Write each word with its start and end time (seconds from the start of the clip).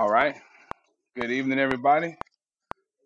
All 0.00 0.08
right. 0.10 0.34
Good 1.16 1.30
evening, 1.30 1.58
everybody. 1.58 2.16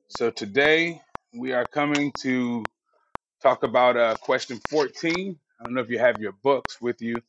So 0.08 0.30
today 0.30 1.02
we 1.34 1.52
are 1.52 1.66
coming 1.66 2.12
to 2.22 2.64
talk 3.42 3.64
about 3.64 3.96
uh, 3.96 4.16
question 4.16 4.58
14. 4.58 5.38
I 5.60 5.64
don't 5.64 5.74
know 5.74 5.80
if 5.82 5.90
you 5.90 5.98
have 5.98 6.20
your 6.20 6.32
books 6.32 6.80
with 6.80 7.02
you. 7.02 7.22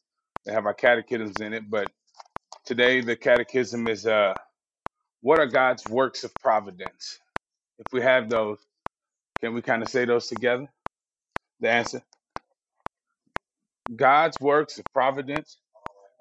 They 0.45 0.53
have 0.53 0.65
our 0.67 0.73
catechisms 0.75 1.41
in 1.41 1.53
it, 1.53 1.69
but 1.69 1.91
today 2.65 3.01
the 3.01 3.15
catechism 3.15 3.87
is 3.87 4.07
uh, 4.07 4.35
what 5.21 5.39
are 5.39 5.47
God's 5.47 5.87
works 5.87 6.23
of 6.23 6.37
providence? 6.39 7.19
If 7.79 7.87
we 7.93 8.01
have 8.01 8.29
those, 8.29 8.59
can 9.41 9.53
we 9.55 9.61
kind 9.63 9.83
of 9.83 9.89
say 9.89 10.05
those 10.05 10.27
together? 10.27 10.69
The 11.61 11.71
answer 11.71 12.03
God's 13.95 14.39
works 14.39 14.79
of 14.79 14.85
providence 14.93 15.57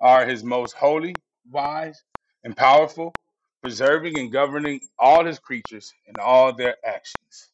are 0.01 0.27
his 0.27 0.45
most 0.45 0.75
holy, 0.75 1.23
wise, 1.51 2.03
and 2.45 2.57
powerful, 2.57 3.17
preserving 3.65 4.19
and 4.19 4.31
governing 4.31 4.79
all 4.99 5.25
his 5.25 5.39
creatures 5.39 5.95
and 6.07 6.19
all 6.19 6.53
their 6.53 6.77
actions. 6.85 7.49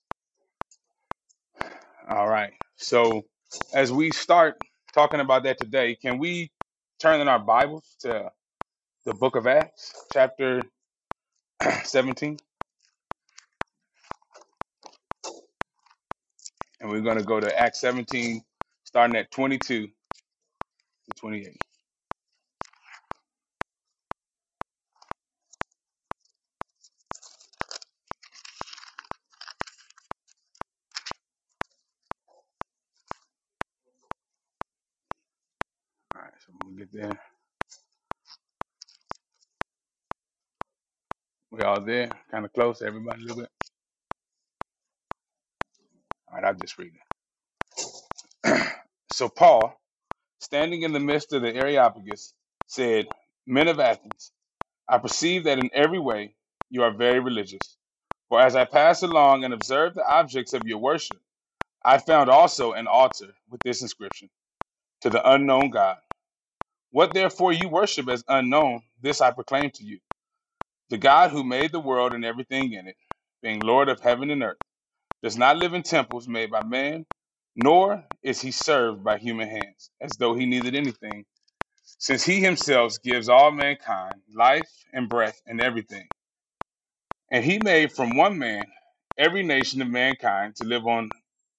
All 2.08 2.28
right. 2.28 2.52
So 2.74 3.26
as 3.74 3.92
we 3.92 4.10
start 4.10 4.56
talking 4.92 5.20
about 5.20 5.44
that 5.44 5.56
today, 5.58 5.94
can 5.94 6.18
we 6.18 6.50
turn 6.98 7.20
in 7.20 7.28
our 7.28 7.38
Bibles 7.38 7.94
to 8.00 8.32
the 9.06 9.14
book 9.14 9.36
of 9.36 9.46
Acts, 9.46 9.94
chapter 10.10 10.64
17? 11.84 12.38
And 16.80 16.90
we're 16.90 17.02
going 17.02 17.18
to 17.18 17.24
go 17.24 17.38
to 17.38 17.56
Acts 17.56 17.80
17, 17.82 18.42
starting 18.82 19.14
at 19.14 19.30
22 19.30 19.86
to 19.86 19.92
28. 21.20 21.69
So 36.46 36.52
when 36.62 36.74
we 36.74 36.80
get 36.80 36.92
there, 36.92 37.20
we 41.52 41.62
all 41.62 41.80
there, 41.82 42.18
kind 42.30 42.44
of 42.46 42.52
close, 42.52 42.82
everybody 42.82 43.22
a 43.22 43.26
little 43.26 43.42
bit. 43.42 43.50
All 46.28 46.36
right. 46.36 46.44
I'll 46.44 46.54
just 46.54 46.78
read 46.78 46.92
it. 48.46 48.72
so 49.08 49.28
Paul, 49.28 49.80
standing 50.40 50.82
in 50.82 50.92
the 50.92 51.00
midst 51.00 51.32
of 51.32 51.42
the 51.42 51.54
Areopagus, 51.54 52.34
said, 52.66 53.06
Men 53.46 53.68
of 53.68 53.80
Athens, 53.80 54.32
I 54.88 54.98
perceive 54.98 55.44
that 55.44 55.58
in 55.58 55.70
every 55.74 56.00
way 56.00 56.36
you 56.70 56.82
are 56.84 56.92
very 56.92 57.20
religious. 57.20 57.78
For 58.28 58.40
as 58.40 58.56
I 58.56 58.64
passed 58.66 59.02
along 59.04 59.44
and 59.44 59.54
observed 59.54 59.96
the 59.96 60.06
objects 60.08 60.54
of 60.54 60.66
your 60.66 60.78
worship, 60.78 61.20
I 61.84 61.98
found 61.98 62.30
also 62.30 62.72
an 62.72 62.86
altar 62.88 63.34
with 63.50 63.62
this 63.62 63.82
inscription 63.82 64.30
To 65.02 65.10
the 65.10 65.30
unknown 65.30 65.70
God. 65.70 65.98
What 66.90 67.14
therefore 67.14 67.52
you 67.52 67.68
worship 67.68 68.08
as 68.08 68.24
unknown, 68.28 68.82
this 69.02 69.20
I 69.20 69.32
proclaim 69.32 69.70
to 69.72 69.84
you 69.84 69.98
The 70.90 70.98
God 71.00 71.32
who 71.32 71.44
made 71.44 71.72
the 71.72 71.80
world 71.80 72.14
and 72.14 72.24
everything 72.24 72.74
in 72.74 72.88
it, 72.88 72.96
being 73.42 73.62
Lord 73.62 73.90
of 73.90 74.00
heaven 74.00 74.30
and 74.30 74.44
earth, 74.44 74.58
does 75.22 75.36
not 75.38 75.58
live 75.58 75.74
in 75.74 75.82
temples 75.82 76.28
made 76.28 76.50
by 76.50 76.62
man, 76.62 77.06
nor 77.56 78.04
is 78.22 78.40
he 78.40 78.52
served 78.52 79.04
by 79.04 79.18
human 79.18 79.48
hands, 79.48 79.90
as 80.00 80.16
though 80.18 80.34
he 80.34 80.46
needed 80.46 80.74
anything, 80.76 81.26
since 81.84 82.24
he 82.24 82.40
himself 82.40 82.94
gives 83.02 83.28
all 83.28 83.52
mankind 83.52 84.22
life 84.34 84.70
and 84.92 85.08
breath 85.08 85.40
and 85.46 85.60
everything. 85.60 86.08
And 87.32 87.44
he 87.44 87.58
made 87.58 87.92
from 87.92 88.16
one 88.16 88.38
man 88.38 88.66
every 89.18 89.42
nation 89.44 89.82
of 89.82 89.88
mankind 89.88 90.56
to 90.56 90.64
live 90.64 90.86
on 90.86 91.12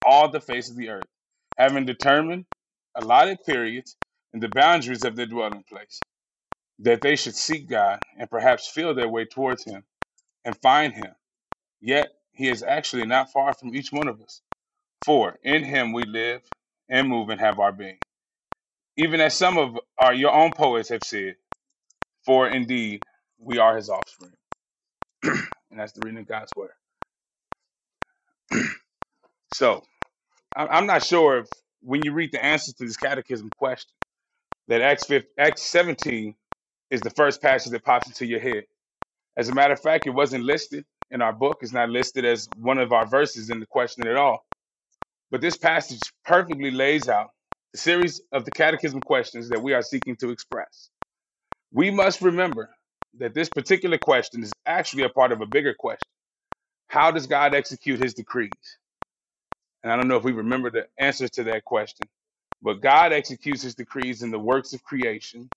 all 0.03 0.29
the 0.29 0.41
face 0.41 0.69
of 0.69 0.77
the 0.77 0.89
earth, 0.89 1.09
having 1.57 1.85
determined 1.85 2.45
allotted 2.95 3.39
periods 3.45 3.97
and 4.33 4.43
the 4.43 4.49
boundaries 4.49 5.05
of 5.05 5.15
their 5.15 5.27
dwelling 5.27 5.63
place, 5.63 6.03
that 6.79 7.01
they 7.01 7.15
should 7.15 7.35
seek 7.35 7.69
God 7.69 8.01
and 8.17 8.29
perhaps 8.29 8.69
feel 8.69 8.95
their 8.95 9.09
way 9.09 9.25
towards 9.25 9.65
him 9.65 9.83
and 10.45 10.57
find 10.61 10.93
him. 10.93 11.13
Yet 11.81 12.11
he 12.33 12.49
is 12.49 12.63
actually 12.63 13.05
not 13.07 13.31
far 13.31 13.53
from 13.53 13.75
each 13.75 13.91
one 13.91 14.07
of 14.07 14.21
us. 14.21 14.41
For 15.03 15.37
in 15.43 15.63
him 15.63 15.93
we 15.93 16.05
live 16.05 16.41
and 16.89 17.09
move 17.09 17.29
and 17.29 17.41
have 17.41 17.59
our 17.59 17.71
being. 17.73 17.99
Even 18.97 19.21
as 19.21 19.35
some 19.35 19.57
of 19.57 19.77
our 19.97 20.13
your 20.13 20.33
own 20.33 20.53
poets 20.53 20.89
have 20.89 21.03
said, 21.03 21.35
for 22.25 22.49
indeed 22.49 23.03
we 23.39 23.59
are 23.59 23.75
his 23.77 23.89
offspring. 23.89 24.33
And 25.71 25.79
that's 25.79 25.93
the 25.93 26.01
reading 26.01 26.19
of 26.21 26.27
God's 26.27 26.55
word. 26.55 26.71
So 29.49 29.83
I- 30.55 30.67
I'm 30.67 30.87
not 30.87 31.03
sure 31.03 31.39
if 31.39 31.49
when 31.81 32.03
you 32.03 32.13
read 32.13 32.31
the 32.31 32.43
answers 32.43 32.75
to 32.75 32.85
this 32.85 32.97
catechism 32.97 33.51
question, 33.57 33.91
that 34.69 34.81
Acts 34.81 35.05
15, 35.07 35.29
Acts 35.39 35.63
17 35.63 36.35
is 36.91 37.01
the 37.03 37.11
first 37.11 37.41
passage 37.41 37.71
that 37.73 37.85
pops 37.85 38.07
into 38.07 38.25
your 38.27 38.39
head. 38.41 38.65
As 39.37 39.49
a 39.49 39.53
matter 39.53 39.73
of 39.73 39.81
fact, 39.81 40.07
it 40.07 40.11
wasn't 40.11 40.45
listed 40.45 40.85
in 41.11 41.21
our 41.21 41.33
book. 41.33 41.59
It's 41.61 41.73
not 41.73 41.89
listed 41.89 42.25
as 42.25 42.49
one 42.55 42.79
of 42.79 42.93
our 42.93 43.05
verses 43.07 43.49
in 43.49 43.59
the 43.59 43.65
question 43.67 44.07
at 44.07 44.17
all. 44.17 44.45
But 45.31 45.41
this 45.41 45.57
passage 45.57 46.01
perfectly 46.25 46.71
lays 46.71 47.09
out 47.09 47.31
the 47.73 47.79
series 47.79 48.21
of 48.31 48.45
the 48.45 48.51
catechism 48.51 49.01
questions 49.01 49.49
that 49.49 49.61
we 49.63 49.73
are 49.73 49.81
seeking 49.83 50.15
to 50.17 50.31
express. 50.31 50.89
We 51.73 51.91
must 51.91 52.21
remember 52.21 52.71
that 53.19 53.33
this 53.35 53.49
particular 53.49 53.97
question 53.97 54.43
is 54.43 54.53
actually 54.65 55.03
a 55.03 55.09
part 55.09 55.31
of 55.33 55.41
a 55.41 55.47
bigger 55.47 55.75
question. 55.77 56.09
How 56.89 57.11
does 57.11 57.27
God 57.27 57.55
execute 57.55 57.99
his 57.99 58.13
decrees? 58.15 58.51
And 59.83 59.91
I 59.91 59.95
don't 59.97 60.07
know 60.07 60.17
if 60.17 60.23
we 60.23 60.33
remember 60.33 60.71
the 60.71 60.87
answers 60.97 61.31
to 61.31 61.43
that 61.45 61.65
question, 61.65 62.07
but 62.61 62.81
God 62.81 63.13
executes 63.13 63.63
his 63.63 63.75
decrees 63.75 64.23
in 64.23 64.31
the 64.31 64.39
works 64.39 64.73
of 64.73 64.83
creation. 64.83 65.51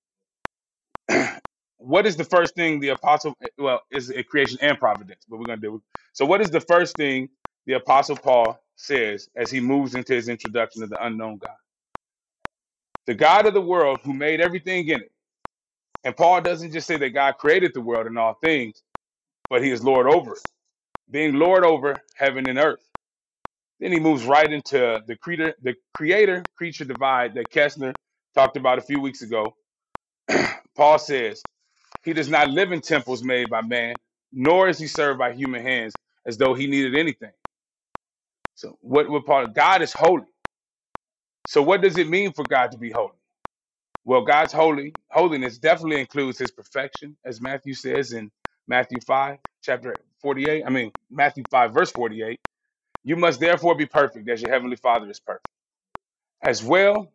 What 1.78 2.06
is 2.06 2.16
the 2.16 2.24
first 2.24 2.56
thing 2.56 2.80
the 2.80 2.90
apostle 2.90 3.36
well 3.58 3.82
is 3.90 4.10
a 4.10 4.24
creation 4.24 4.58
and 4.62 4.78
providence 4.78 5.26
but 5.28 5.38
we're 5.38 5.46
going 5.46 5.60
to 5.60 5.68
do 5.68 5.84
so 6.12 6.26
what 6.26 6.40
is 6.40 6.50
the 6.50 6.60
first 6.60 6.96
thing 6.96 7.30
the 7.66 7.74
apostle 7.74 8.16
paul 8.16 8.58
says 8.76 9.30
as 9.36 9.50
he 9.50 9.60
moves 9.60 9.94
into 9.94 10.14
his 10.14 10.28
introduction 10.28 10.82
of 10.82 10.90
the 10.90 11.04
unknown 11.06 11.38
god? 11.38 11.56
The 13.06 13.14
god 13.14 13.46
of 13.46 13.54
the 13.54 13.62
world 13.62 14.00
who 14.02 14.14
made 14.14 14.40
everything 14.40 14.88
in 14.88 15.02
it. 15.02 15.12
And 16.04 16.16
paul 16.16 16.42
doesn't 16.42 16.72
just 16.72 16.86
say 16.86 16.98
that 16.98 17.10
god 17.10 17.32
created 17.38 17.74
the 17.74 17.82
world 17.82 18.06
and 18.06 18.18
all 18.18 18.34
things 18.34 18.82
but 19.50 19.64
he 19.64 19.70
is 19.70 19.84
lord 19.84 20.06
over 20.08 20.34
it. 20.34 20.40
Being 21.10 21.34
lord 21.34 21.64
over 21.64 22.02
heaven 22.16 22.48
and 22.48 22.58
earth 22.58 22.88
then 23.84 23.92
he 23.92 24.00
moves 24.00 24.24
right 24.26 24.52
into 24.52 25.02
the 25.06 25.16
creator 25.16 25.54
the 25.62 25.76
creator 25.94 26.48
creature 26.56 26.86
divide 26.86 27.34
that 27.34 27.52
kessner 27.52 27.94
talked 28.34 28.58
about 28.58 28.78
a 28.78 28.82
few 28.82 29.00
weeks 29.00 29.22
ago 29.22 29.56
paul 30.76 30.98
says 30.98 31.44
He 32.04 32.14
does 32.14 32.30
not 32.30 32.50
live 32.50 32.72
in 32.72 32.82
temples 32.82 33.24
made 33.24 33.50
by 33.50 33.62
man, 33.62 33.98
nor 34.32 34.68
is 34.68 34.78
he 34.78 34.88
served 34.88 35.20
by 35.20 35.34
human 35.34 35.62
hands 35.62 35.98
as 36.26 36.38
though 36.38 36.54
he 36.54 36.66
needed 36.68 36.96
anything. 36.96 37.32
So 38.54 38.78
what 38.82 39.08
part 39.26 39.44
of 39.44 39.54
God 39.54 39.82
is 39.82 39.92
holy. 39.92 40.26
So 41.44 41.62
what 41.62 41.82
does 41.82 41.98
it 41.98 42.08
mean 42.08 42.32
for 42.32 42.44
God 42.46 42.72
to 42.72 42.78
be 42.78 42.90
holy? 42.90 43.12
Well, 44.04 44.24
God's 44.24 44.52
holy 44.52 44.96
holiness 45.10 45.58
definitely 45.58 46.00
includes 46.00 46.38
his 46.38 46.52
perfection, 46.52 47.16
as 47.24 47.40
Matthew 47.40 47.74
says 47.74 48.12
in 48.12 48.32
Matthew 48.68 49.00
5, 49.00 49.38
chapter 49.62 50.00
48. 50.20 50.64
I 50.66 50.70
mean 50.70 50.92
Matthew 51.10 51.44
5, 51.50 51.74
verse 51.74 51.92
48. 51.92 52.40
You 53.04 53.16
must 53.16 53.40
therefore 53.40 53.76
be 53.76 53.86
perfect 53.86 54.28
as 54.30 54.42
your 54.42 54.52
heavenly 54.52 54.76
father 54.76 55.10
is 55.10 55.20
perfect. 55.20 55.46
As 56.42 56.64
well, 56.64 57.12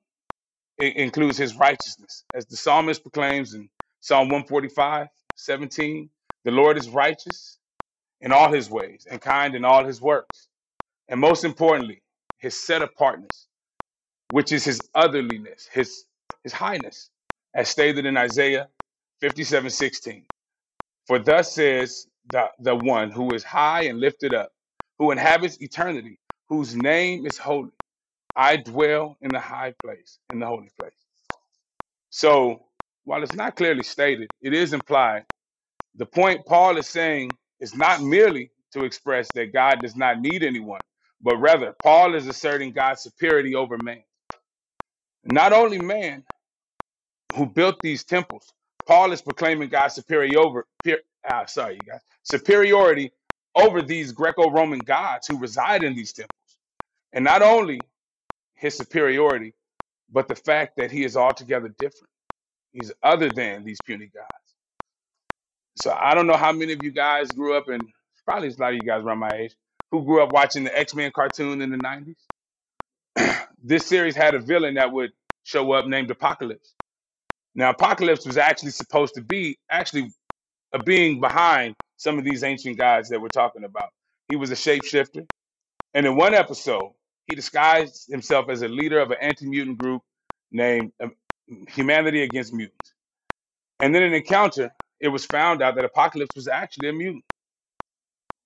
it 0.78 0.98
includes 0.98 1.38
his 1.38 1.56
righteousness, 1.56 2.26
as 2.34 2.46
the 2.48 2.58
psalmist 2.58 3.04
proclaims 3.04 3.56
in 3.56 3.70
Psalm 4.02 4.30
145, 4.30 5.08
17. 5.36 6.10
The 6.46 6.52
Lord 6.52 6.78
is 6.78 6.90
righteous 6.90 7.60
in 8.22 8.32
all 8.34 8.52
his 8.52 8.70
ways 8.70 9.08
and 9.10 9.22
kind 9.22 9.56
in 9.56 9.66
all 9.66 9.86
his 9.86 10.02
works. 10.02 10.50
And 11.10 11.20
most 11.22 11.46
importantly, 11.46 12.04
his 12.40 12.60
set 12.60 12.82
apartness, 12.84 13.48
which 14.30 14.52
is 14.54 14.66
his 14.66 14.90
otherliness, 14.96 15.68
his 15.72 16.06
his 16.44 16.54
highness, 16.54 17.12
as 17.56 17.70
stated 17.70 18.06
in 18.06 18.18
Isaiah 18.18 18.70
57 19.22 19.70
16. 19.72 20.26
For 21.08 21.20
thus 21.20 21.54
says 21.54 22.08
the, 22.30 22.48
the 22.60 22.76
one 22.76 23.12
who 23.12 23.34
is 23.34 23.44
high 23.44 23.84
and 23.84 24.00
lifted 24.00 24.34
up, 24.34 24.52
who 25.00 25.12
inhabits 25.12 25.62
eternity, 25.62 26.20
whose 26.50 26.76
name 26.76 27.28
is 27.28 27.40
holy. 27.40 27.72
I 28.36 28.58
dwell 28.58 29.18
in 29.22 29.32
the 29.32 29.40
high 29.42 29.74
place, 29.74 30.20
in 30.30 30.40
the 30.40 30.48
holy 30.48 30.70
place. 30.78 30.94
So 32.12 32.68
while 33.06 33.24
it's 33.24 33.36
not 33.36 33.56
clearly 33.58 33.84
stated, 33.84 34.32
it 34.42 34.54
is 34.54 34.74
implied 34.74 35.24
The 35.96 36.06
point 36.06 36.46
Paul 36.46 36.78
is 36.78 36.88
saying 36.88 37.38
is 37.60 37.76
not 37.76 38.02
merely 38.02 38.52
to 38.74 38.86
express 38.86 39.32
that 39.34 39.54
God 39.54 39.82
does 39.82 39.96
not 39.96 40.22
need 40.22 40.44
anyone, 40.44 40.82
but 41.22 41.38
rather 41.38 41.76
Paul 41.84 42.16
is 42.16 42.28
asserting 42.28 42.72
God's 42.72 43.02
superiority 43.02 43.56
over 43.56 43.78
man. 43.78 44.04
Not 45.26 45.54
only 45.54 45.80
man 45.80 46.26
who 47.36 47.48
built 47.48 47.82
these 47.82 48.06
temples, 48.06 48.54
Paul 48.88 49.12
is 49.14 49.22
proclaiming 49.22 49.70
God's 49.70 49.96
superiority 49.96 50.38
over 50.38 50.68
ah, 51.28 51.46
sorry, 51.46 51.76
you 51.78 51.84
guys, 51.84 52.02
superiority 52.24 53.12
over 53.56 53.82
these 53.82 54.12
Greco-Roman 54.12 54.80
gods 54.80 55.28
who 55.28 55.38
reside 55.38 55.84
in 55.84 55.96
these 55.96 56.14
temples. 56.14 56.32
And 57.14 57.26
not 57.26 57.42
only 57.42 57.82
his 58.56 58.78
superiority, 58.78 59.54
but 60.12 60.28
the 60.28 60.36
fact 60.36 60.78
that 60.78 60.92
he 60.92 61.04
is 61.04 61.18
altogether 61.18 61.70
different. 61.70 62.10
He's 62.74 62.92
other 63.04 63.30
than 63.30 63.66
these 63.66 63.82
puny 63.82 64.08
gods. 64.08 64.28
So 65.76 65.92
I 65.92 66.14
don't 66.14 66.28
know 66.28 66.38
how 66.38 66.52
many 66.52 66.74
of 66.74 66.84
you 66.84 66.92
guys 66.92 67.32
grew 67.32 67.56
up 67.56 67.70
and 67.70 67.84
probably 68.26 68.50
a 68.50 68.52
lot 68.60 68.74
of 68.74 68.76
you 68.76 68.84
guys 68.84 69.04
around 69.04 69.20
my 69.20 69.36
age, 69.36 69.56
who 69.92 70.06
grew 70.06 70.22
up 70.22 70.32
watching 70.32 70.64
the 70.64 70.78
X-Men 70.78 71.12
cartoon 71.12 71.62
in 71.62 71.72
the 71.72 71.78
90s. 71.78 72.16
This 73.62 73.86
series 73.86 74.16
had 74.16 74.36
a 74.36 74.40
villain 74.40 74.76
that 74.76 74.92
would 74.92 75.12
show 75.44 75.74
up 75.74 75.86
named 75.86 76.10
Apocalypse. 76.12 76.76
Now, 77.56 77.72
Apocalypse 77.72 78.26
was 78.26 78.38
actually 78.38 78.72
supposed 78.72 79.16
to 79.16 79.22
be 79.22 79.58
actually 79.70 80.12
a 80.74 80.80
being 80.82 81.20
behind 81.20 81.76
some 82.00 82.20
of 82.20 82.26
these 82.26 82.44
ancient 82.44 82.80
gods 82.80 83.10
that 83.10 83.22
we're 83.22 83.30
talking 83.30 83.66
about. 83.66 83.90
He 84.30 84.38
was 84.38 84.52
a 84.52 84.56
shapeshifter. 84.56 85.28
And 85.94 86.08
in 86.08 86.18
one 86.18 86.34
episode, 86.34 86.94
he 87.28 87.36
disguised 87.36 88.08
himself 88.10 88.50
as 88.50 88.64
a 88.64 88.70
leader 88.70 89.00
of 89.00 89.12
an 89.12 89.18
anti 89.22 89.48
mutant 89.48 89.80
group 89.80 90.04
named 90.52 90.94
um, 91.02 91.14
Humanity 91.70 92.24
Against 92.24 92.54
Mutants. 92.54 92.94
And 93.82 93.96
in 93.96 94.04
an 94.04 94.14
encounter, 94.14 94.72
it 95.02 95.10
was 95.10 95.26
found 95.26 95.62
out 95.62 95.76
that 95.76 95.86
Apocalypse 95.86 96.36
was 96.36 96.48
actually 96.48 96.90
a 96.90 96.94
mutant. 96.94 97.26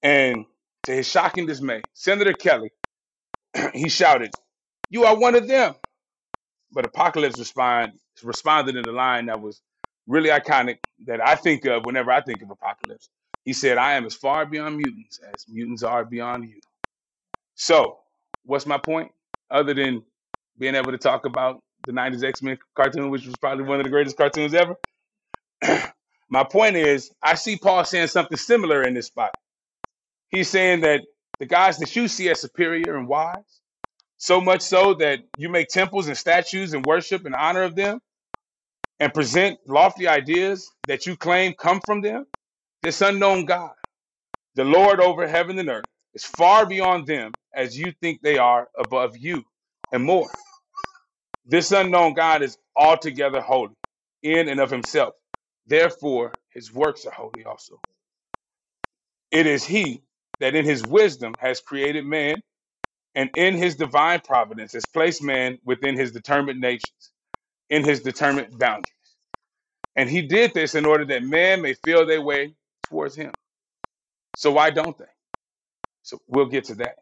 And 0.04 0.46
to 0.86 0.94
his 0.94 1.08
shocking 1.08 1.48
dismay, 1.48 1.84
Senator 1.94 2.34
Kelly, 2.34 2.72
he 3.74 3.90
shouted, 3.90 4.32
You 4.90 5.06
are 5.06 5.18
one 5.18 5.36
of 5.36 5.48
them. 5.48 5.76
But 6.72 6.86
Apocalypse 6.86 7.40
respond, 7.40 7.94
responded 8.24 8.76
in 8.78 8.88
a 8.88 8.94
line 8.94 9.28
that 9.28 9.42
was 9.42 9.62
really 10.08 10.30
iconic 10.30 10.80
that 11.08 11.26
I 11.26 11.36
think 11.36 11.66
of 11.66 11.86
whenever 11.86 12.12
I 12.12 12.22
think 12.22 12.42
of 12.42 12.52
Apocalypse. 12.52 13.10
He 13.46 13.54
said, 13.54 13.78
I 13.78 13.94
am 13.96 14.06
as 14.06 14.16
far 14.16 14.46
beyond 14.46 14.78
mutants 14.78 15.20
as 15.20 15.46
mutants 15.50 15.84
are 15.84 16.06
beyond 16.06 16.50
you. 16.50 16.62
So, 17.56 18.00
what's 18.46 18.66
my 18.66 18.78
point? 18.78 19.12
Other 19.52 19.74
than 19.74 20.04
being 20.58 20.76
able 20.76 20.92
to 20.92 20.98
talk 20.98 21.26
about 21.26 21.62
the 21.86 21.92
90s 21.94 22.24
X 22.24 22.42
Men 22.42 22.58
cartoon, 22.76 23.10
which 23.12 23.26
was 23.28 23.38
probably 23.38 23.66
one 23.66 23.80
of 23.80 23.86
the 23.86 23.90
greatest 23.92 24.18
cartoons 24.18 24.54
ever, 24.54 24.76
my 26.30 26.44
point 26.46 26.76
is, 26.78 27.12
I 27.24 27.36
see 27.36 27.58
Paul 27.58 27.86
saying 27.86 28.08
something 28.08 28.38
similar 28.38 28.84
in 28.86 28.94
this 28.96 29.08
spot. 29.08 29.32
He's 30.30 30.50
saying 30.50 30.82
that 30.82 31.02
the 31.40 31.46
guys 31.48 31.80
that 31.80 31.96
you 31.96 32.08
see 32.08 32.30
as 32.30 32.42
superior 32.42 32.98
and 32.98 33.08
wise, 33.08 33.62
so 34.18 34.42
much 34.42 34.62
so 34.62 34.96
that 34.96 35.22
you 35.36 35.50
make 35.50 35.70
temples 35.70 36.08
and 36.08 36.18
statues 36.18 36.74
and 36.74 36.86
worship 36.86 37.26
in 37.26 37.34
honor 37.36 37.64
of 37.64 37.76
them 37.76 38.00
and 39.00 39.14
present 39.14 39.60
lofty 39.68 40.08
ideas 40.08 40.72
that 40.86 41.08
you 41.08 41.18
claim 41.18 41.54
come 41.54 41.82
from 41.82 42.02
them, 42.02 42.26
this 42.84 43.02
unknown 43.02 43.46
God, 43.46 43.74
the 44.56 44.66
Lord 44.66 45.02
over 45.02 45.28
heaven 45.28 45.60
and 45.60 45.70
earth, 45.70 45.88
is 46.14 46.26
far 46.26 46.66
beyond 46.68 47.08
them 47.08 47.36
as 47.56 47.78
you 47.78 47.94
think 48.02 48.22
they 48.22 48.38
are 48.40 48.70
above 48.78 49.18
you 49.18 49.44
and 49.94 50.04
more. 50.04 50.30
This 51.46 51.72
unknown 51.72 52.14
God 52.14 52.44
is 52.44 52.58
altogether 52.76 53.42
holy 53.42 53.76
in 54.24 54.50
and 54.50 54.60
of 54.60 54.72
himself. 54.72 55.16
Therefore, 55.68 56.38
his 56.52 56.74
works 56.74 57.06
are 57.06 57.12
holy 57.14 57.46
also. 57.46 57.82
It 59.32 59.48
is 59.48 59.66
he 59.66 60.04
that 60.40 60.56
in 60.56 60.66
his 60.66 60.84
wisdom 60.84 61.38
has 61.40 61.62
created 61.62 62.06
man 62.06 62.42
and 63.16 63.32
in 63.36 63.56
his 63.56 63.76
divine 63.76 64.22
providence 64.22 64.74
has 64.74 64.86
placed 64.88 65.24
man 65.24 65.60
within 65.66 65.98
his 65.98 66.12
determined 66.12 66.62
nations, 66.62 67.12
in 67.70 67.84
his 67.84 68.02
determined 68.02 68.58
boundaries. 68.60 68.86
And 69.96 70.10
he 70.10 70.24
did 70.24 70.54
this 70.54 70.76
in 70.76 70.86
order 70.86 71.06
that 71.06 71.24
man 71.24 71.62
may 71.62 71.74
feel 71.76 72.06
their 72.06 72.22
way 72.22 72.56
towards 72.84 73.16
him. 73.16 73.34
So 74.34 74.52
why 74.54 74.72
don't 74.72 74.98
they? 74.98 75.06
So 76.04 76.20
we'll 76.28 76.48
get 76.48 76.66
to 76.66 76.76
that. 76.78 76.98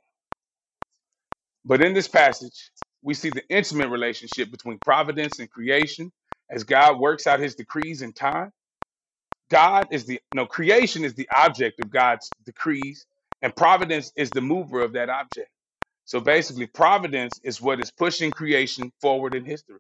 But 1.66 1.82
in 1.84 1.94
this 1.94 2.10
passage, 2.10 2.72
we 3.04 3.16
see 3.16 3.32
the 3.32 3.48
intimate 3.50 3.90
relationship 3.90 4.52
between 4.52 4.80
providence 4.80 5.40
and 5.40 5.50
creation 5.52 6.12
as 6.50 6.66
God 6.66 7.00
works 7.00 7.28
out 7.28 7.42
his 7.42 7.56
decrees 7.56 8.04
in 8.04 8.14
time. 8.14 8.52
God 9.52 9.88
is 9.92 10.06
the 10.06 10.22
no 10.32 10.46
creation 10.48 11.06
is 11.06 11.16
the 11.16 11.30
object 11.32 11.80
of 11.80 11.90
God's 11.92 12.34
decrees, 12.46 13.08
and 13.42 13.56
providence 13.56 14.12
is 14.18 14.32
the 14.34 14.42
mover 14.42 14.82
of 14.82 14.94
that 14.94 15.10
object. 15.10 15.50
So 16.06 16.20
basically, 16.22 16.68
providence 16.68 17.40
is 17.44 17.62
what 17.62 17.80
is 17.82 17.92
pushing 17.92 18.32
creation 18.34 18.92
forward 19.02 19.36
in 19.36 19.46
history. 19.46 19.80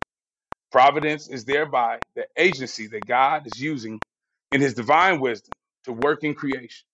Providence 0.72 1.30
is 1.30 1.46
thereby 1.46 2.02
the 2.16 2.28
agency 2.38 2.88
that 2.88 3.08
God 3.08 3.48
is 3.48 3.60
using 3.62 4.02
in 4.52 4.62
his 4.62 4.76
divine 4.76 5.20
wisdom 5.22 5.54
to 5.86 5.94
work 5.94 6.24
in 6.24 6.36
creation, 6.36 6.88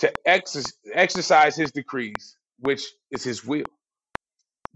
to 0.00 0.14
exer- 0.26 0.72
exercise 0.92 1.56
his 1.56 1.72
decrees, 1.72 2.36
which 2.60 2.84
is 3.10 3.24
his 3.24 3.44
will. 3.44 3.68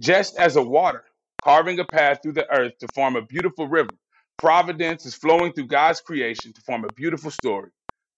Just 0.00 0.38
as 0.38 0.56
a 0.56 0.62
water 0.62 1.04
carving 1.42 1.80
a 1.80 1.86
path 1.86 2.20
through 2.22 2.32
the 2.34 2.50
earth 2.52 2.78
to 2.80 2.88
form 2.88 3.16
a 3.16 3.22
beautiful 3.22 3.68
river, 3.68 3.94
providence 4.40 5.06
is 5.06 5.14
flowing 5.14 5.52
through 5.52 5.68
God's 5.68 6.00
creation 6.02 6.52
to 6.54 6.62
form 6.62 6.84
a 6.84 6.90
beautiful 6.90 7.30
story, 7.30 7.70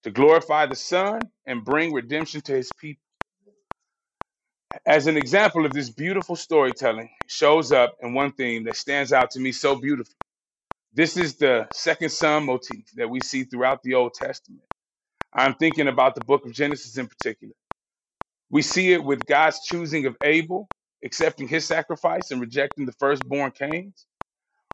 to 0.05 0.11
glorify 0.12 0.67
the 0.67 0.76
Son 0.76 1.31
and 1.46 1.64
bring 1.64 1.93
redemption 1.93 2.43
to 2.43 2.53
his 2.55 2.73
people. 2.73 3.03
As 4.87 5.06
an 5.06 5.17
example 5.17 5.67
of 5.67 5.75
this 5.75 5.91
beautiful 5.91 6.37
storytelling 6.37 7.11
shows 7.29 7.73
up 7.73 7.96
in 8.03 8.14
one 8.14 8.32
theme 8.32 8.64
that 8.64 8.76
stands 8.76 9.12
out 9.12 9.32
to 9.32 9.41
me 9.41 9.53
so 9.53 9.76
beautifully. 9.76 10.17
This 10.94 11.17
is 11.17 11.37
the 11.37 11.69
second 11.73 12.11
son 12.11 12.46
motif 12.46 12.87
that 12.96 13.11
we 13.11 13.20
see 13.20 13.44
throughout 13.44 13.82
the 13.85 13.94
Old 13.94 14.14
Testament. 14.14 14.62
I'm 15.32 15.55
thinking 15.55 15.88
about 15.88 16.15
the 16.17 16.23
book 16.23 16.47
of 16.47 16.53
Genesis 16.53 16.99
in 16.99 17.09
particular. 17.09 17.55
We 18.50 18.62
see 18.62 18.93
it 18.93 19.05
with 19.05 19.27
God's 19.27 19.61
choosing 19.65 20.06
of 20.06 20.17
Abel, 20.23 20.71
accepting 21.05 21.49
his 21.49 21.67
sacrifice 21.67 22.31
and 22.31 22.41
rejecting 22.41 22.87
the 22.87 22.93
firstborn 22.93 23.53
Cain's. 23.53 24.06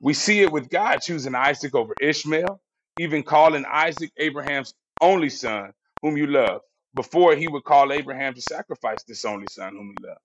We 0.01 0.15
see 0.15 0.43
it 0.43 0.53
with 0.53 0.71
God 0.71 0.99
choosing 0.99 1.35
Isaac 1.35 1.75
over 1.75 1.97
Ishmael, 2.01 2.63
even 2.97 3.23
calling 3.23 3.65
Isaac 3.67 4.13
Abraham's 4.19 4.75
only 5.01 5.31
son, 5.31 5.73
whom 6.03 6.17
you 6.17 6.27
love, 6.29 6.63
before 6.95 7.37
he 7.37 7.49
would 7.49 7.65
call 7.65 7.93
Abraham 7.93 8.35
to 8.35 8.43
sacrifice 8.43 9.05
this 9.05 9.25
only 9.25 9.49
son 9.49 9.75
whom 9.75 9.93
he 9.97 10.07
loved. 10.07 10.21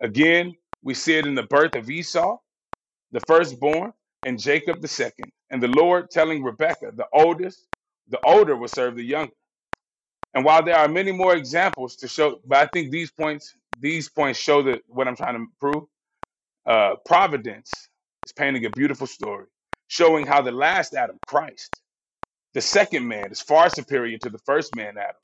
Again, 0.00 0.56
we 0.82 0.94
see 0.94 1.14
it 1.18 1.26
in 1.26 1.34
the 1.36 1.44
birth 1.44 1.74
of 1.76 1.90
Esau, 1.90 2.38
the 3.12 3.20
firstborn, 3.20 3.94
and 4.24 4.40
Jacob 4.40 4.82
the 4.82 4.88
second, 4.88 5.32
and 5.50 5.62
the 5.62 5.68
Lord 5.68 6.10
telling 6.10 6.42
Rebekah, 6.44 6.92
the 6.94 7.08
oldest, 7.12 7.68
the 8.08 8.20
older 8.24 8.56
will 8.56 8.68
serve 8.68 8.96
the 8.96 9.04
younger. 9.04 9.32
And 10.34 10.44
while 10.44 10.62
there 10.64 10.76
are 10.76 10.88
many 10.88 11.12
more 11.12 11.36
examples 11.36 11.96
to 11.96 12.08
show, 12.08 12.40
but 12.46 12.58
I 12.58 12.66
think 12.66 12.90
these 12.92 13.10
points, 13.10 13.54
these 13.78 14.08
points 14.08 14.38
show 14.38 14.62
that 14.64 14.82
what 14.88 15.08
I'm 15.08 15.16
trying 15.16 15.36
to 15.36 15.46
prove. 15.60 15.84
Uh, 16.66 16.96
Providence 17.06 17.70
is 18.24 18.32
painting 18.32 18.64
a 18.66 18.70
beautiful 18.70 19.06
story, 19.06 19.46
showing 19.88 20.26
how 20.26 20.42
the 20.42 20.52
last 20.52 20.94
Adam, 20.94 21.18
Christ, 21.26 21.82
the 22.54 22.60
second 22.62 23.08
man, 23.08 23.32
is 23.32 23.42
far 23.42 23.70
superior 23.70 24.18
to 24.18 24.30
the 24.30 24.38
first 24.38 24.76
man, 24.76 24.98
Adam. 24.98 25.16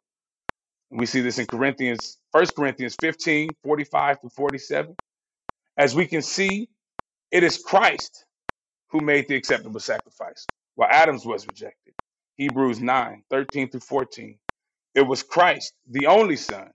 And 0.91 1.01
we 1.01 1.07
see 1.07 1.21
this 1.23 1.39
in 1.39 1.47
Corinthians, 1.47 2.19
First 2.33 2.57
Corinthians 2.57 2.97
15, 2.97 3.51
45 3.65 4.21
to 4.23 4.31
47. 4.31 4.97
As 5.79 5.95
we 5.97 6.07
can 6.07 6.23
see, 6.23 6.71
it 7.33 7.45
is 7.45 7.59
Christ 7.59 8.27
who 8.91 9.01
made 9.01 9.29
the 9.29 9.37
acceptable 9.37 9.81
sacrifice, 9.81 10.47
while 10.77 10.91
Adam's 10.91 11.27
was 11.27 11.47
rejected. 11.47 11.95
Hebrews 12.37 12.81
9 12.81 13.25
13 13.31 13.69
through 13.71 13.81
14. 13.81 14.39
It 14.99 15.07
was 15.07 15.23
Christ, 15.23 15.75
the 15.89 16.09
only 16.09 16.35
Son, 16.35 16.73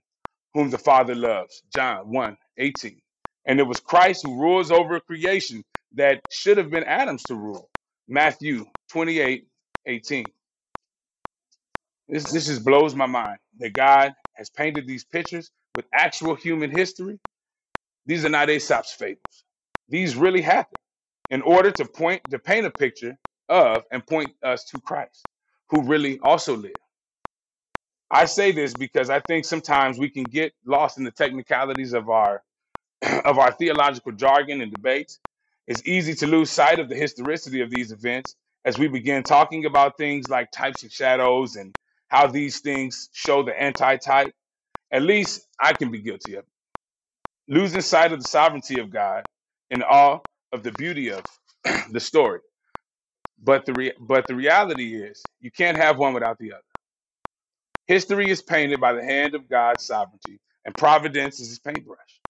whom 0.54 0.70
the 0.70 0.78
Father 0.78 1.14
loves. 1.14 1.62
John 1.74 2.10
1 2.10 2.38
18. 2.56 3.02
And 3.44 3.60
it 3.60 3.64
was 3.64 3.80
Christ 3.80 4.22
who 4.24 4.40
rules 4.40 4.70
over 4.70 4.98
creation 4.98 5.62
that 5.92 6.22
should 6.30 6.56
have 6.56 6.70
been 6.70 6.84
Adam's 6.84 7.22
to 7.24 7.34
rule. 7.34 7.68
Matthew 8.08 8.64
28 8.90 9.46
18. 9.86 10.24
This, 12.08 12.32
this 12.32 12.46
just 12.46 12.64
blows 12.64 12.94
my 12.94 13.04
mind 13.04 13.40
that 13.58 13.74
God 13.74 14.14
has 14.36 14.48
painted 14.48 14.86
these 14.86 15.04
pictures 15.04 15.50
with 15.76 15.84
actual 15.92 16.34
human 16.34 16.70
history. 16.70 17.20
These 18.06 18.24
are 18.24 18.30
not 18.30 18.48
Aesop's 18.48 18.94
fables. 18.94 19.44
These 19.90 20.16
really 20.16 20.40
happened 20.40 20.78
in 21.28 21.42
order 21.42 21.72
to 21.72 21.84
point 21.84 22.22
to 22.30 22.38
paint 22.38 22.64
a 22.64 22.70
picture 22.70 23.18
of 23.50 23.84
and 23.92 24.06
point 24.06 24.30
us 24.42 24.64
to 24.70 24.80
Christ, 24.80 25.26
who 25.68 25.82
really 25.82 26.18
also 26.20 26.56
lived. 26.56 26.76
I 28.10 28.26
say 28.26 28.52
this 28.52 28.74
because 28.74 29.10
I 29.10 29.20
think 29.20 29.44
sometimes 29.46 29.98
we 29.98 30.10
can 30.10 30.26
get 30.26 30.54
lost 30.66 30.98
in 30.98 31.04
the 31.04 31.12
technicalities 31.12 31.94
of 31.94 32.10
our 32.10 32.42
of 33.24 33.38
our 33.38 33.52
theological 33.52 34.12
jargon 34.12 34.60
and 34.62 34.70
debates. 34.70 35.20
It's 35.66 35.86
easy 35.86 36.14
to 36.16 36.26
lose 36.28 36.50
sight 36.50 36.80
of 36.80 36.88
the 36.88 36.96
historicity 36.96 37.62
of 37.62 37.70
these 37.70 37.92
events 37.92 38.36
as 38.64 38.78
we 38.78 38.88
begin 38.88 39.24
talking 39.24 39.66
about 39.66 39.98
things 39.98 40.30
like 40.30 40.50
types 40.52 40.82
and 40.84 40.92
shadows 40.92 41.56
and 41.56 41.74
how 42.08 42.28
these 42.28 42.60
things 42.60 43.10
show 43.12 43.42
the 43.44 43.60
anti-type. 43.60 44.34
At 44.92 45.02
least 45.02 45.48
I 45.60 45.74
can 45.74 45.90
be 45.92 46.00
guilty 46.00 46.36
of 46.36 46.46
losing 47.48 47.80
sight 47.82 48.12
of 48.12 48.20
the 48.20 48.24
sovereignty 48.26 48.78
of 48.78 48.90
God 48.90 49.26
and 49.70 49.82
all 49.82 50.28
of 50.52 50.62
the 50.62 50.72
beauty 50.72 51.10
of 51.12 51.24
the 51.90 52.00
story. 52.00 52.40
But 53.42 53.66
the 53.66 53.74
re- 53.74 53.94
but 54.00 54.26
the 54.28 54.36
reality 54.36 54.96
is 54.96 55.28
you 55.40 55.50
can't 55.50 55.76
have 55.78 55.98
one 55.98 56.14
without 56.14 56.38
the 56.38 56.52
other. 56.54 56.62
History 57.86 58.30
is 58.30 58.42
painted 58.42 58.80
by 58.80 58.94
the 58.94 59.04
hand 59.04 59.34
of 59.34 59.48
God's 59.48 59.84
sovereignty, 59.86 60.40
and 60.64 60.76
providence 60.76 61.40
is 61.40 61.48
his 61.50 61.60
paintbrush. 61.60 62.22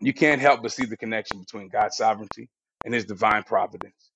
You 0.00 0.14
can't 0.14 0.40
help 0.42 0.62
but 0.62 0.72
see 0.72 0.86
the 0.86 0.96
connection 0.98 1.40
between 1.40 1.68
God's 1.68 1.96
sovereignty 1.98 2.50
and 2.84 2.94
his 2.94 3.06
divine 3.06 3.44
providence. 3.44 4.12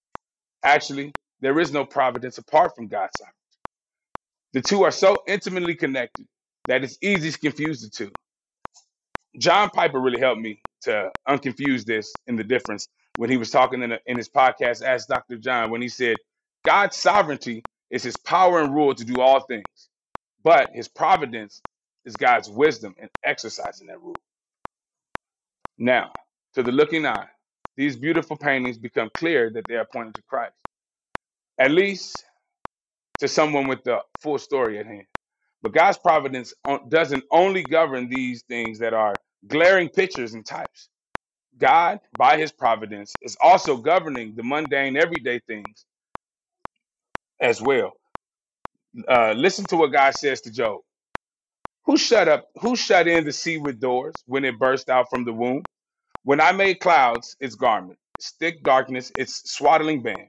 Actually, 0.64 1.14
there 1.40 1.58
is 1.60 1.72
no 1.72 1.86
providence 1.86 2.38
apart 2.38 2.76
from 2.76 2.88
God's 2.88 3.18
sovereignty. 3.18 3.36
The 4.54 4.62
two 4.62 4.84
are 4.84 4.92
so 4.92 5.22
intimately 5.28 5.76
connected 5.76 6.26
that 6.66 6.84
it's 6.84 6.98
easy 7.02 7.32
to 7.32 7.38
confuse 7.38 7.82
the 7.82 7.90
two. 7.90 8.12
John 9.38 9.70
Piper 9.70 10.00
really 10.00 10.20
helped 10.20 10.40
me 10.42 10.62
to 10.82 11.10
unconfuse 11.28 11.84
this 11.84 12.18
in 12.26 12.36
the 12.36 12.44
difference 12.44 12.88
when 13.16 13.30
he 13.30 13.36
was 13.38 13.50
talking 13.50 13.82
in, 13.82 13.92
a, 13.92 14.00
in 14.06 14.18
his 14.18 14.28
podcast, 14.30 14.82
Ask 14.84 15.08
Dr. 15.08 15.38
John, 15.38 15.70
when 15.70 15.82
he 15.82 15.88
said, 15.88 16.18
God's 16.66 16.96
sovereignty 16.96 17.66
is 17.94 18.04
his 18.04 18.18
power 18.18 18.60
and 18.62 18.74
rule 18.74 18.94
to 18.94 19.06
do 19.06 19.22
all 19.22 19.40
things, 19.40 19.90
but 20.44 20.70
his 20.74 20.88
providence 20.88 21.62
is 22.04 22.16
God's 22.16 22.50
wisdom 22.50 22.94
in 22.98 23.08
exercising 23.24 23.88
that 23.88 24.02
rule. 24.02 24.16
Now, 25.78 26.12
to 26.54 26.62
the 26.62 26.72
looking 26.72 27.06
eye, 27.06 27.28
these 27.76 27.96
beautiful 27.96 28.36
paintings 28.36 28.78
become 28.78 29.10
clear 29.16 29.50
that 29.50 29.68
they 29.68 29.76
are 29.76 29.86
pointing 29.92 30.14
to 30.14 30.22
Christ, 30.24 30.54
at 31.58 31.70
least 31.72 32.24
to 33.20 33.28
someone 33.28 33.68
with 33.68 33.84
the 33.84 34.00
full 34.22 34.38
story 34.38 34.78
at 34.78 34.86
hand. 34.86 35.06
But 35.62 35.72
God's 35.74 35.98
providence 35.98 36.54
doesn't 36.88 37.24
only 37.32 37.64
govern 37.64 38.08
these 38.08 38.44
things 38.44 38.78
that 38.80 38.94
are 38.94 39.20
glaring 39.48 39.88
pictures 39.90 40.34
and 40.34 40.46
types. 40.46 40.88
God, 41.58 42.00
by 42.16 42.38
his 42.38 42.52
providence, 42.52 43.16
is 43.22 43.36
also 43.40 43.76
governing 43.78 44.34
the 44.36 44.44
mundane, 44.44 44.96
everyday 44.96 45.40
things 45.46 45.86
as 47.40 47.62
well. 47.62 47.92
Uh, 49.08 49.34
listen 49.36 49.66
to 49.66 49.76
what 49.76 49.92
God 49.92 50.12
says 50.12 50.40
to 50.42 50.52
Job. 50.52 50.80
Who 51.86 51.96
shut 51.98 52.28
up? 52.28 52.48
Who 52.60 52.76
shut 52.76 53.08
in 53.08 53.24
the 53.24 53.32
sea 53.32 53.58
with 53.58 53.80
doors 53.80 54.24
when 54.26 54.44
it 54.44 54.58
burst 54.58 54.90
out 54.90 55.10
from 55.10 55.24
the 55.24 55.32
womb? 55.32 55.66
When 56.24 56.40
I 56.40 56.52
made 56.52 56.80
clouds 56.80 57.36
its 57.40 57.54
garment, 57.54 57.98
thick 58.38 58.62
darkness 58.64 59.12
its 59.16 59.50
swaddling 59.50 60.02
band, 60.02 60.28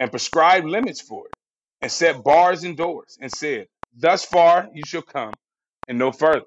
and 0.00 0.10
prescribed 0.10 0.66
limits 0.66 1.00
for 1.00 1.28
it, 1.28 1.34
and 1.80 1.92
set 1.92 2.24
bars 2.24 2.64
and 2.64 2.76
doors, 2.76 3.18
and 3.20 3.32
said, 3.32 3.68
Thus 3.96 4.24
far 4.24 4.68
you 4.74 4.84
shall 4.84 5.02
come, 5.02 5.36
and 5.88 5.98
no 5.98 6.12
further, 6.12 6.46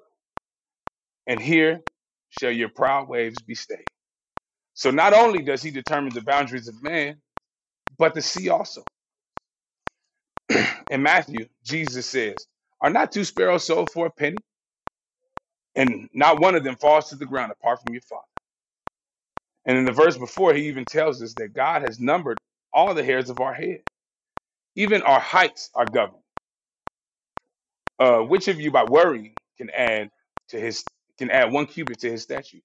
and 1.26 1.40
here 1.40 1.82
shall 2.30 2.52
your 2.52 2.70
proud 2.70 3.08
waves 3.08 3.42
be 3.42 3.54
stayed. 3.54 3.86
So 4.74 4.90
not 4.90 5.14
only 5.14 5.42
does 5.42 5.62
he 5.62 5.70
determine 5.70 6.14
the 6.14 6.22
boundaries 6.22 6.68
of 6.68 6.82
man, 6.82 7.20
but 7.98 8.14
the 8.14 8.22
sea 8.22 8.50
also. 8.50 8.84
In 10.90 11.02
Matthew, 11.02 11.48
Jesus 11.64 12.06
says, 12.06 12.46
Are 12.80 12.90
not 12.90 13.12
two 13.12 13.24
sparrows 13.24 13.66
sold 13.66 13.90
for 13.92 14.06
a 14.06 14.10
penny? 14.12 14.42
And 15.76 16.08
not 16.14 16.40
one 16.40 16.54
of 16.56 16.64
them 16.64 16.76
falls 16.76 17.10
to 17.10 17.16
the 17.16 17.26
ground 17.26 17.52
apart 17.52 17.82
from 17.82 17.92
your 17.92 18.02
father. 18.02 18.22
And 19.66 19.78
in 19.78 19.84
the 19.84 19.92
verse 19.92 20.18
before, 20.18 20.54
he 20.54 20.68
even 20.68 20.86
tells 20.86 21.22
us 21.22 21.34
that 21.36 21.54
God 21.54 21.82
has 21.82 22.00
numbered 22.00 22.38
all 22.72 22.94
the 22.94 23.04
hairs 23.04 23.30
of 23.30 23.40
our 23.40 23.54
head. 23.54 23.82
Even 24.76 25.02
our 25.02 25.20
heights 25.20 25.70
are 25.74 25.86
governed. 25.86 26.22
Uh, 27.98 28.20
which 28.20 28.48
of 28.48 28.60
you 28.60 28.70
by 28.72 28.84
worrying 28.84 29.36
can 29.58 29.70
add 29.70 30.10
to 30.50 30.60
his 30.60 30.84
can 31.18 31.30
add 31.30 31.52
one 31.52 31.66
cubit 31.66 32.00
to 32.00 32.10
his 32.10 32.22
statue? 32.24 32.60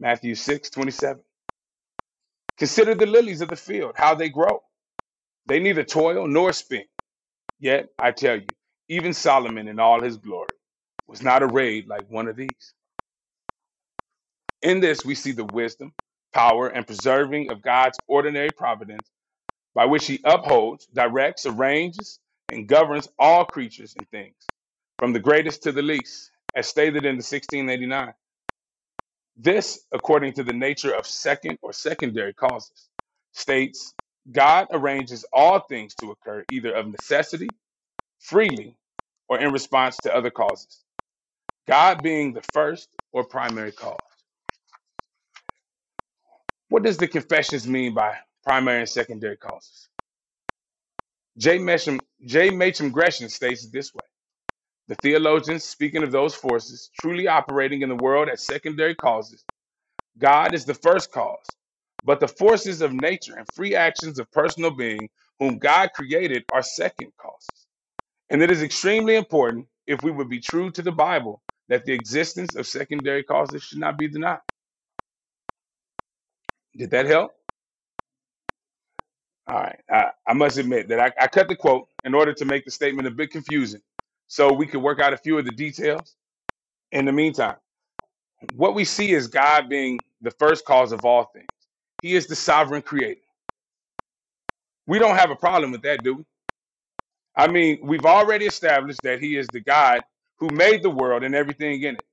Matthew 0.00 0.34
6 0.36 0.70
27. 0.70 1.24
Consider 2.58 2.94
the 2.96 3.06
lilies 3.06 3.42
of 3.42 3.50
the 3.50 3.56
field, 3.56 3.94
how 3.96 4.14
they 4.14 4.28
grow. 4.30 4.62
They 5.46 5.60
neither 5.60 5.84
toil 5.84 6.28
nor 6.28 6.52
spin. 6.52 6.84
Yet 7.60 7.90
I 7.98 8.12
tell 8.12 8.36
you, 8.40 8.54
even 8.88 9.14
Solomon 9.14 9.68
in 9.68 9.80
all 9.80 10.02
his 10.02 10.18
glory 10.18 10.54
was 11.08 11.22
not 11.22 11.42
arrayed 11.42 11.88
like 11.88 12.10
one 12.10 12.28
of 12.28 12.36
these. 12.36 12.74
In 14.62 14.80
this 14.80 15.04
we 15.04 15.14
see 15.16 15.32
the 15.32 15.44
wisdom, 15.44 15.94
power, 16.34 16.68
and 16.68 16.86
preserving 16.86 17.50
of 17.50 17.62
God's 17.62 18.00
ordinary 18.08 18.52
providence 18.52 19.10
by 19.74 19.86
which 19.86 20.06
he 20.06 20.20
upholds, 20.24 20.86
directs, 20.88 21.46
arranges, 21.46 22.20
and 22.50 22.68
governs 22.68 23.08
all 23.18 23.44
creatures 23.46 23.94
and 23.96 24.08
things, 24.10 24.50
from 24.98 25.12
the 25.12 25.20
greatest 25.20 25.62
to 25.64 25.72
the 25.72 25.82
least, 25.82 26.30
as 26.54 26.68
stated 26.68 27.04
in 27.04 27.16
the 27.16 27.24
1689. 27.24 28.14
This, 29.36 29.86
according 29.92 30.34
to 30.34 30.44
the 30.44 30.54
nature 30.54 30.94
of 30.94 31.06
second 31.06 31.58
or 31.62 31.72
secondary 31.72 32.34
causes, 32.34 32.88
states 33.32 33.94
God 34.32 34.68
arranges 34.72 35.24
all 35.32 35.60
things 35.60 35.94
to 35.96 36.12
occur 36.12 36.44
either 36.50 36.74
of 36.74 36.88
necessity, 36.88 37.54
freely, 38.20 38.76
or 39.28 39.40
in 39.40 39.52
response 39.52 40.00
to 40.00 40.14
other 40.14 40.30
causes. 40.30 40.84
God 41.68 42.02
being 42.02 42.32
the 42.34 42.42
first 42.42 42.90
or 43.12 43.24
primary 43.24 43.72
cause. 43.72 44.00
What 46.70 46.84
does 46.84 46.98
the 46.98 47.08
confessions 47.08 47.68
mean 47.68 47.94
by 47.94 48.18
primary 48.44 48.80
and 48.80 48.90
secondary 48.90 49.38
causes? 49.38 49.88
J. 51.38 51.58
Mesham, 51.58 52.02
J. 52.26 52.50
Machen 52.52 52.90
Gresham 52.92 53.28
states 53.28 53.64
it 53.66 53.72
this 53.72 53.94
way 53.94 54.04
The 54.88 54.96
theologians, 54.96 55.64
speaking 55.64 56.04
of 56.04 56.12
those 56.12 56.34
forces 56.36 56.90
truly 56.94 57.28
operating 57.28 57.82
in 57.82 57.90
the 57.90 57.96
world 57.96 58.28
as 58.30 58.46
secondary 58.46 58.96
causes, 58.96 59.44
God 60.18 60.54
is 60.54 60.66
the 60.66 60.74
first 60.74 61.12
cause, 61.12 61.57
but 62.04 62.20
the 62.20 62.28
forces 62.28 62.82
of 62.82 62.92
nature 62.92 63.36
and 63.36 63.48
free 63.48 63.74
actions 63.76 64.18
of 64.18 64.30
personal 64.32 64.70
being, 64.72 65.10
whom 65.38 65.58
God 65.58 65.90
created, 65.94 66.44
are 66.50 66.62
second 66.62 67.12
causes. 67.18 67.66
And 68.30 68.42
it 68.42 68.50
is 68.50 68.62
extremely 68.62 69.16
important, 69.16 69.68
if 69.86 70.02
we 70.02 70.10
would 70.10 70.28
be 70.28 70.40
true 70.40 70.70
to 70.72 70.82
the 70.82 70.92
Bible, 70.92 71.42
that 71.68 71.84
the 71.84 71.92
existence 71.94 72.56
of 72.56 72.66
secondary 72.66 73.22
causes 73.24 73.62
should 73.62 73.78
not 73.78 73.98
be 73.98 74.08
denied. 74.08 74.40
Did 76.76 76.90
that 76.92 77.06
help? 77.06 77.32
All 79.48 79.56
right. 79.56 79.80
I, 79.90 80.10
I 80.26 80.34
must 80.34 80.58
admit 80.58 80.88
that 80.88 81.00
I, 81.00 81.12
I 81.24 81.28
cut 81.28 81.48
the 81.48 81.56
quote 81.56 81.88
in 82.04 82.14
order 82.14 82.34
to 82.34 82.46
make 82.46 82.64
the 82.64 82.70
statement 82.72 83.08
a 83.08 83.12
bit 83.12 83.30
confusing 83.30 83.82
so 84.28 84.52
we 84.52 84.66
could 84.66 84.82
work 84.82 85.00
out 85.00 85.12
a 85.14 85.18
few 85.18 85.38
of 85.38 85.44
the 85.46 85.52
details. 85.52 86.16
In 86.92 87.06
the 87.06 87.12
meantime, 87.12 87.56
what 88.54 88.74
we 88.74 88.84
see 88.84 89.12
is 89.12 89.28
God 89.28 89.68
being 89.68 90.02
the 90.22 90.32
first 90.32 90.64
cause 90.66 90.92
of 90.92 91.04
all 91.04 91.26
things, 91.34 91.48
He 92.00 92.14
is 92.14 92.26
the 92.28 92.36
sovereign 92.36 92.82
creator. 92.82 93.22
We 94.86 94.98
don't 95.00 95.16
have 95.16 95.30
a 95.30 95.36
problem 95.36 95.72
with 95.72 95.82
that, 95.82 96.02
do 96.04 96.16
we? 96.16 96.24
I 97.36 97.48
mean, 97.48 97.80
we've 97.86 98.06
already 98.06 98.46
established 98.46 99.02
that 99.04 99.20
He 99.22 99.36
is 99.36 99.50
the 99.50 99.60
God 99.60 100.04
who 100.38 100.50
made 100.50 100.82
the 100.82 100.90
world 100.90 101.24
and 101.24 101.34
everything 101.34 101.82
in 101.82 101.96
it, 101.96 102.06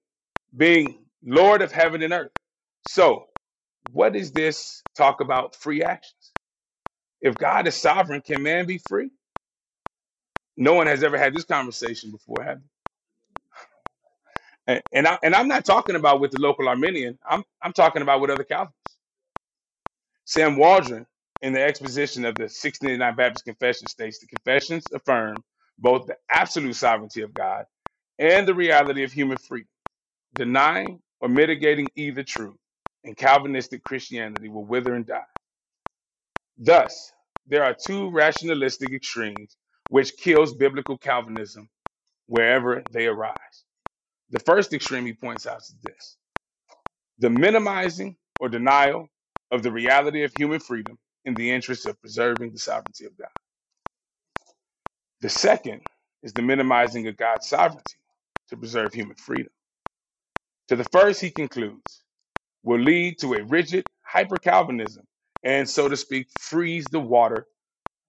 being 0.56 1.06
Lord 1.24 1.62
of 1.62 1.72
heaven 1.72 2.04
and 2.04 2.13
earth. 2.13 2.32
So, 2.84 3.27
what 3.92 4.15
is 4.15 4.32
this 4.34 4.84
talk 4.98 5.22
about 5.22 5.56
free 5.56 5.84
actions? 5.84 6.34
If 7.22 7.38
God 7.38 7.68
is 7.68 7.75
sovereign, 7.75 8.22
can 8.22 8.44
man 8.44 8.68
be 8.68 8.77
free? 8.80 9.12
No 10.58 10.74
one 10.75 10.88
has 10.88 11.04
ever 11.04 11.18
had 11.18 11.34
this 11.34 11.46
conversation 11.46 12.12
before, 12.12 12.44
have 12.44 12.60
they? 12.62 12.63
And, 14.68 14.84
and 14.94 15.08
I 15.08 15.20
and 15.24 15.36
I'm 15.36 15.48
not 15.50 15.65
talking 15.65 15.96
about 15.96 16.22
with 16.22 16.32
the 16.32 16.39
local 16.39 16.70
Arminian. 16.70 17.20
I'm 17.30 17.44
I'm 17.62 17.74
talking 17.74 18.01
about 18.04 18.22
with 18.22 18.32
other 18.32 18.46
Calvinists. 18.46 18.75
Sam 20.25 20.58
Waldron, 20.58 21.08
in 21.41 21.53
the 21.53 21.63
exposition 21.63 22.25
of 22.25 22.38
the 22.38 22.50
699 22.50 23.15
Baptist 23.15 23.46
Confession, 23.46 23.88
states 23.88 24.20
the 24.20 24.27
confessions 24.27 24.91
affirm 24.94 25.44
both 25.79 26.08
the 26.08 26.17
absolute 26.29 26.75
sovereignty 26.75 27.22
of 27.24 27.34
God 27.34 27.65
and 28.20 28.48
the 28.48 28.55
reality 28.55 29.03
of 29.03 29.13
human 29.13 29.38
freedom. 29.38 29.70
Denying 30.36 31.01
or 31.22 31.29
mitigating 31.29 31.91
either 31.96 32.24
truth 32.24 32.58
in 33.03 33.15
Calvinistic 33.15 33.84
Christianity 33.84 34.50
will 34.50 34.65
wither 34.65 34.96
and 34.96 35.05
die. 35.05 35.24
Thus, 36.58 37.13
there 37.48 37.63
are 37.63 37.75
two 37.75 38.12
rationalistic 38.12 38.94
extremes 38.94 39.58
which 39.89 40.17
kills 40.17 40.53
biblical 40.55 40.98
Calvinism 40.98 41.70
wherever 42.27 42.86
they 42.91 43.08
arise. 43.08 43.65
The 44.32 44.39
first 44.39 44.74
extreme 44.74 45.05
he 45.05 45.13
points 45.13 45.48
out 45.48 45.60
is 45.62 45.75
this 45.84 46.17
the 47.20 47.29
minimizing 47.29 48.17
or 48.39 48.50
denial 48.50 49.10
of 49.52 49.64
the 49.64 49.72
reality 49.72 50.24
of 50.24 50.34
human 50.34 50.60
freedom 50.60 51.00
in 51.25 51.36
the 51.36 51.52
interest 51.52 51.86
of 51.88 52.00
preserving 52.02 52.52
the 52.54 52.60
sovereignty 52.60 53.06
of 53.06 53.18
God. 53.18 53.30
The 55.22 55.30
second 55.30 55.84
is 56.24 56.34
the 56.34 56.44
minimizing 56.44 57.08
of 57.08 57.18
God's 57.18 57.48
sovereignty 57.48 58.00
to 58.50 58.58
preserve 58.58 58.94
human 58.94 59.18
freedom. 59.18 59.54
To 60.70 60.78
the 60.78 60.86
first, 60.86 61.22
he 61.22 61.32
concludes, 61.32 62.04
will 62.64 62.80
lead 62.82 63.20
to 63.20 63.36
a 63.36 63.44
rigid 63.44 63.86
hyper 64.04 64.40
Calvinism 64.40 65.08
and, 65.44 65.70
so 65.70 65.90
to 65.90 65.98
speak, 65.98 66.30
freeze 66.32 66.90
the 66.90 67.00
water 67.00 67.48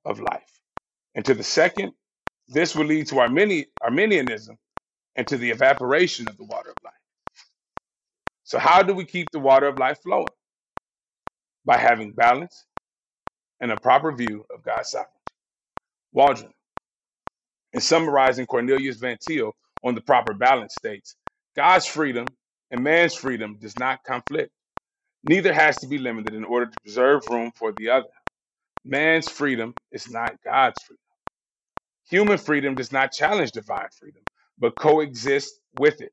of 0.05 0.21
life. 0.21 0.61
And 1.15 1.25
to 1.27 1.35
the 1.35 1.45
second, 1.45 1.95
this 2.49 2.77
will 2.77 2.87
lead 2.87 3.09
to 3.09 3.17
Armeni- 3.17 3.67
Arminianism 3.83 4.59
and 5.17 5.27
to 5.29 5.39
the 5.39 5.51
evaporation 5.51 6.29
of 6.29 6.37
the 6.39 6.45
water 6.45 6.71
of 6.71 6.77
life. 6.85 6.95
So, 8.45 8.59
how 8.59 8.83
do 8.83 8.95
we 8.95 9.05
keep 9.05 9.33
the 9.33 9.41
water 9.41 9.67
of 9.67 9.79
life 9.79 10.03
flowing? 10.03 10.27
By 11.67 11.79
having 11.79 12.13
balance 12.13 12.67
and 13.61 13.73
a 13.73 13.77
proper 13.79 14.13
view 14.13 14.47
of 14.55 14.63
God's 14.65 14.91
sovereignty. 14.91 15.13
Waldron, 16.13 16.53
in 17.75 17.83
summarizing 17.83 18.47
Cornelius 18.47 18.99
Van 18.99 19.19
Til 19.21 19.55
on 19.85 19.97
the 19.97 20.03
proper 20.03 20.35
balance 20.35 20.77
states 20.77 21.17
God's 21.57 21.87
freedom 21.87 22.37
and 22.73 22.85
man's 22.85 23.15
freedom 23.15 23.59
does 23.61 23.79
not 23.79 24.05
conflict. 24.05 24.53
Neither 25.25 25.53
has 25.55 25.79
to 25.81 25.89
be 25.89 25.99
limited 25.99 26.35
in 26.35 26.45
order 26.45 26.67
to 26.67 26.79
preserve 26.81 27.29
room 27.31 27.53
for 27.57 27.73
the 27.73 27.91
other. 27.91 28.09
Man's 28.85 29.29
freedom 29.29 29.75
is 29.93 30.11
not 30.11 30.43
God's 30.45 30.81
freedom. 30.83 31.01
Human 32.11 32.39
freedom 32.39 32.77
does 32.77 32.93
not 32.93 33.13
challenge 33.13 33.53
divine 33.53 33.89
freedom, 33.99 34.23
but 34.59 34.79
coexists 34.79 35.61
with 35.75 36.01
it. 36.03 36.13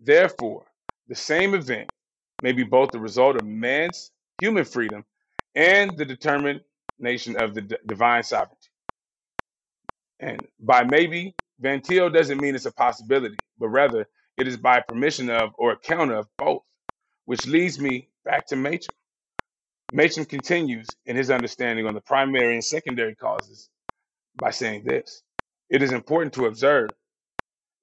Therefore, 0.00 0.66
the 1.08 1.14
same 1.16 1.54
event 1.54 1.90
may 2.40 2.52
be 2.52 2.64
both 2.64 2.92
the 2.92 3.00
result 3.00 3.36
of 3.36 3.46
man's 3.46 4.12
human 4.38 4.64
freedom 4.66 5.04
and 5.54 5.98
the 5.98 6.06
determination 6.06 7.36
of 7.38 7.54
the 7.54 7.62
d- 7.62 7.76
divine 7.86 8.24
sovereignty. 8.24 8.68
And 10.20 10.46
by 10.60 10.84
maybe, 10.84 11.36
Van 11.60 11.80
Til 11.82 12.10
doesn't 12.10 12.40
mean 12.40 12.54
it's 12.54 12.66
a 12.66 12.72
possibility, 12.72 13.38
but 13.58 13.68
rather 13.68 14.06
it 14.36 14.48
is 14.48 14.56
by 14.56 14.80
permission 14.80 15.30
of 15.30 15.52
or 15.58 15.72
account 15.72 16.12
of 16.12 16.28
both, 16.38 16.62
which 17.26 17.46
leads 17.46 17.80
me 17.80 18.08
back 18.24 18.46
to 18.48 18.56
Machen. 18.56 18.94
Machen 19.92 20.24
continues 20.26 20.96
in 21.06 21.16
his 21.16 21.30
understanding 21.30 21.86
on 21.86 21.94
the 21.94 22.00
primary 22.02 22.54
and 22.54 22.64
secondary 22.64 23.14
causes 23.16 23.70
by 24.36 24.50
saying 24.50 24.84
this 24.84 25.22
It 25.70 25.82
is 25.82 25.92
important 25.92 26.34
to 26.34 26.46
observe 26.46 26.92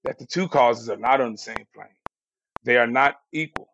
that 0.04 0.20
the 0.20 0.28
two 0.28 0.50
causes 0.50 0.90
are 0.90 0.98
not 0.98 1.22
on 1.22 1.34
the 1.34 1.40
same 1.40 1.68
plane, 1.76 1.90
they 2.64 2.78
are 2.78 2.88
not 2.88 3.18
equal, 3.34 3.70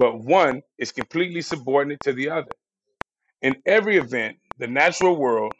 but 0.00 0.20
one 0.20 0.62
is 0.78 0.92
completely 0.92 1.42
subordinate 1.42 2.02
to 2.02 2.14
the 2.14 2.30
other. 2.30 2.54
In 3.42 3.62
every 3.66 3.98
event, 3.98 4.38
the 4.58 4.68
natural 4.68 5.16
world, 5.16 5.54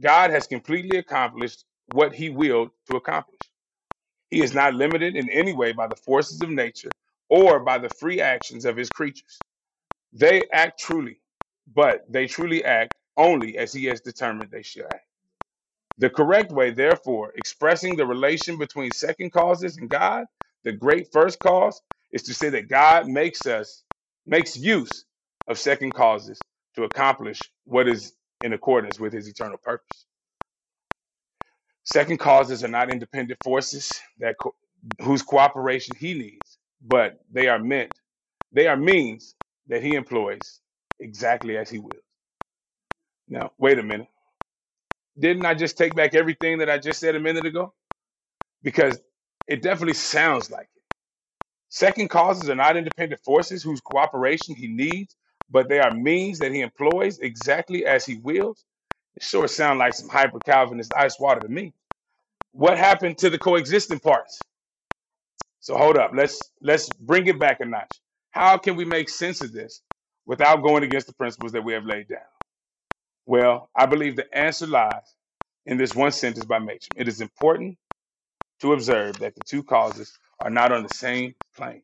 God 0.00 0.30
has 0.30 0.46
completely 0.46 0.98
accomplished 0.98 1.64
what 1.86 2.14
he 2.14 2.30
willed 2.30 2.70
to 2.88 2.96
accomplish. 2.96 3.50
He 4.30 4.42
is 4.42 4.54
not 4.54 4.74
limited 4.74 5.16
in 5.16 5.30
any 5.30 5.54
way 5.54 5.72
by 5.72 5.88
the 5.88 5.96
forces 5.96 6.42
of 6.42 6.50
nature 6.50 6.94
or 7.30 7.60
by 7.60 7.78
the 7.78 7.90
free 7.90 8.20
actions 8.20 8.64
of 8.66 8.76
his 8.76 8.90
creatures. 8.90 9.42
They 10.12 10.48
act 10.52 10.80
truly, 10.80 11.20
but 11.74 12.10
they 12.12 12.26
truly 12.26 12.64
act 12.64 12.94
only 13.16 13.58
as 13.58 13.72
he 13.72 13.86
has 13.86 14.00
determined 14.02 14.52
they 14.52 14.62
shall 14.62 14.86
act. 14.88 15.06
The 15.98 16.10
correct 16.10 16.52
way, 16.52 16.72
therefore, 16.72 17.32
expressing 17.36 17.96
the 17.96 18.06
relation 18.06 18.58
between 18.58 18.92
second 18.92 19.30
causes 19.30 19.78
and 19.78 19.90
God, 19.90 20.26
the 20.64 20.72
great 20.72 21.12
first 21.12 21.40
cause, 21.40 21.82
is 22.12 22.24
to 22.24 22.34
say 22.34 22.50
that 22.50 22.68
God 22.68 23.08
makes 23.08 23.46
us, 23.46 23.84
makes 24.26 24.56
use 24.56 25.06
of 25.48 25.58
second 25.58 25.92
causes 25.94 26.44
to 26.76 26.84
accomplish 26.84 27.52
what 27.64 27.88
is 27.88 28.14
in 28.42 28.52
accordance 28.52 29.00
with 29.00 29.12
his 29.12 29.28
eternal 29.28 29.58
purpose. 29.58 30.06
Second 31.84 32.18
causes 32.18 32.64
are 32.64 32.68
not 32.68 32.90
independent 32.90 33.42
forces 33.42 34.00
that 34.18 34.38
co- 34.38 34.56
whose 35.02 35.22
cooperation 35.22 35.96
he 35.96 36.14
needs, 36.14 36.58
but 36.82 37.20
they 37.30 37.48
are 37.48 37.58
meant, 37.58 38.00
they 38.52 38.68
are 38.68 38.76
means 38.76 39.36
that 39.68 39.82
he 39.82 39.94
employs 39.94 40.60
exactly 41.00 41.56
as 41.58 41.70
he 41.70 41.78
will. 41.78 42.00
Now, 43.28 43.52
wait 43.58 43.78
a 43.78 43.82
minute. 43.82 44.08
Didn't 45.18 45.46
I 45.46 45.54
just 45.54 45.78
take 45.78 45.96
back 45.96 46.14
everything 46.14 46.58
that 46.58 46.70
I 46.70 46.78
just 46.78 47.00
said 47.00 47.16
a 47.16 47.20
minute 47.20 47.46
ago? 47.46 47.74
Because 48.62 49.00
it 49.50 49.62
definitely 49.62 49.94
sounds 49.94 50.50
like 50.50 50.70
it. 50.76 50.82
Second 51.70 52.08
causes 52.10 52.50
are 52.50 52.56
not 52.56 52.76
independent 52.76 53.22
forces 53.24 53.62
whose 53.62 53.80
cooperation 53.80 54.56
he 54.56 54.68
needs, 54.68 55.16
but 55.50 55.68
they 55.68 55.80
are 55.80 55.92
means 55.94 56.40
that 56.40 56.52
he 56.52 56.60
employs 56.62 57.18
exactly 57.20 57.86
as 57.86 58.06
he 58.06 58.16
wills. 58.18 58.64
It 59.16 59.22
sure 59.24 59.48
sounds 59.48 59.78
like 59.78 59.94
some 59.94 60.08
hyper 60.10 60.40
Calvinist 60.40 60.94
ice 60.96 61.20
water 61.20 61.42
to 61.42 61.48
me. 61.48 61.74
What 62.52 62.78
happened 62.78 63.18
to 63.18 63.30
the 63.30 63.38
coexisting 63.38 64.00
parts? 64.00 64.46
So 65.60 65.76
hold 65.76 65.96
up. 65.98 66.12
Let's 66.14 66.52
let's 66.62 66.90
bring 66.90 67.26
it 67.28 67.38
back 67.38 67.60
a 67.60 67.66
notch. 67.66 68.00
How 68.30 68.58
can 68.58 68.76
we 68.76 68.84
make 68.84 69.08
sense 69.10 69.42
of 69.42 69.52
this 69.52 69.82
without 70.26 70.62
going 70.62 70.84
against 70.84 71.08
the 71.08 71.14
principles 71.14 71.52
that 71.52 71.64
we 71.64 71.74
have 71.74 71.86
laid 71.86 72.08
down? 72.08 72.20
Well, 73.26 73.70
I 73.76 73.86
believe 73.86 74.16
the 74.16 74.32
answer 74.36 74.66
lies 74.66 75.16
in 75.66 75.78
this 75.78 75.94
one 75.94 76.12
sentence 76.12 76.46
by 76.46 76.58
Machen. 76.60 76.96
It 76.96 77.08
is 77.08 77.20
important 77.20 77.78
to 78.60 78.72
observe 78.74 79.18
that 79.20 79.34
the 79.36 79.42
two 79.42 79.64
causes 79.64 80.18
are 80.40 80.50
not 80.50 80.72
on 80.72 80.82
the 80.84 80.88
same 80.90 81.34
plane. 81.56 81.82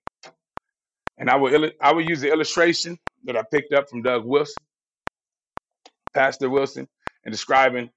And 1.19 1.31
I 1.31 1.37
will 1.37 1.51
illu- 1.53 1.75
I 1.81 1.93
will 1.93 2.05
use 2.05 2.21
the 2.21 2.33
illustration 2.33 2.99
that 3.25 3.37
I 3.37 3.43
picked 3.45 3.73
up 3.75 3.91
from 3.91 4.03
Doug 4.03 4.25
Wilson, 4.27 4.65
Pastor 6.15 6.51
Wilson, 6.51 6.89
in 7.25 7.33
describing 7.33 7.91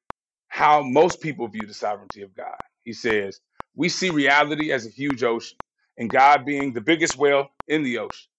how 0.49 0.83
most 0.83 1.21
people 1.21 1.47
view 1.49 1.67
the 1.67 1.75
sovereignty 1.75 2.23
of 2.23 2.35
God. 2.35 2.57
He 2.83 2.93
says, 2.93 3.41
"We 3.75 3.89
see 3.89 4.11
reality 4.11 4.71
as 4.71 4.87
a 4.87 4.91
huge 4.91 5.23
ocean, 5.23 5.59
and 5.97 6.11
God 6.11 6.45
being 6.45 6.73
the 6.73 6.81
biggest 6.81 7.17
whale 7.17 7.49
in 7.67 7.83
the 7.83 7.99
ocean. 7.99 8.29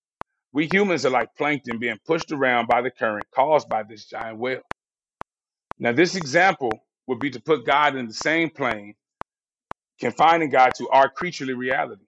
We 0.52 0.66
humans 0.66 1.06
are 1.06 1.10
like 1.10 1.36
plankton 1.36 1.78
being 1.78 1.98
pushed 2.06 2.32
around 2.32 2.66
by 2.68 2.82
the 2.82 2.90
current 2.90 3.28
caused 3.32 3.68
by 3.68 3.82
this 3.84 4.06
giant 4.06 4.38
whale. 4.38 4.62
Now, 5.78 5.92
this 5.92 6.16
example 6.16 6.86
would 7.08 7.20
be 7.20 7.30
to 7.32 7.40
put 7.40 7.66
God 7.66 7.96
in 7.96 8.08
the 8.08 8.14
same 8.14 8.50
plane, 8.50 8.96
confining 10.00 10.50
God 10.50 10.74
to 10.76 10.88
our 10.90 11.10
creaturely 11.10 11.54
reality. 11.54 12.04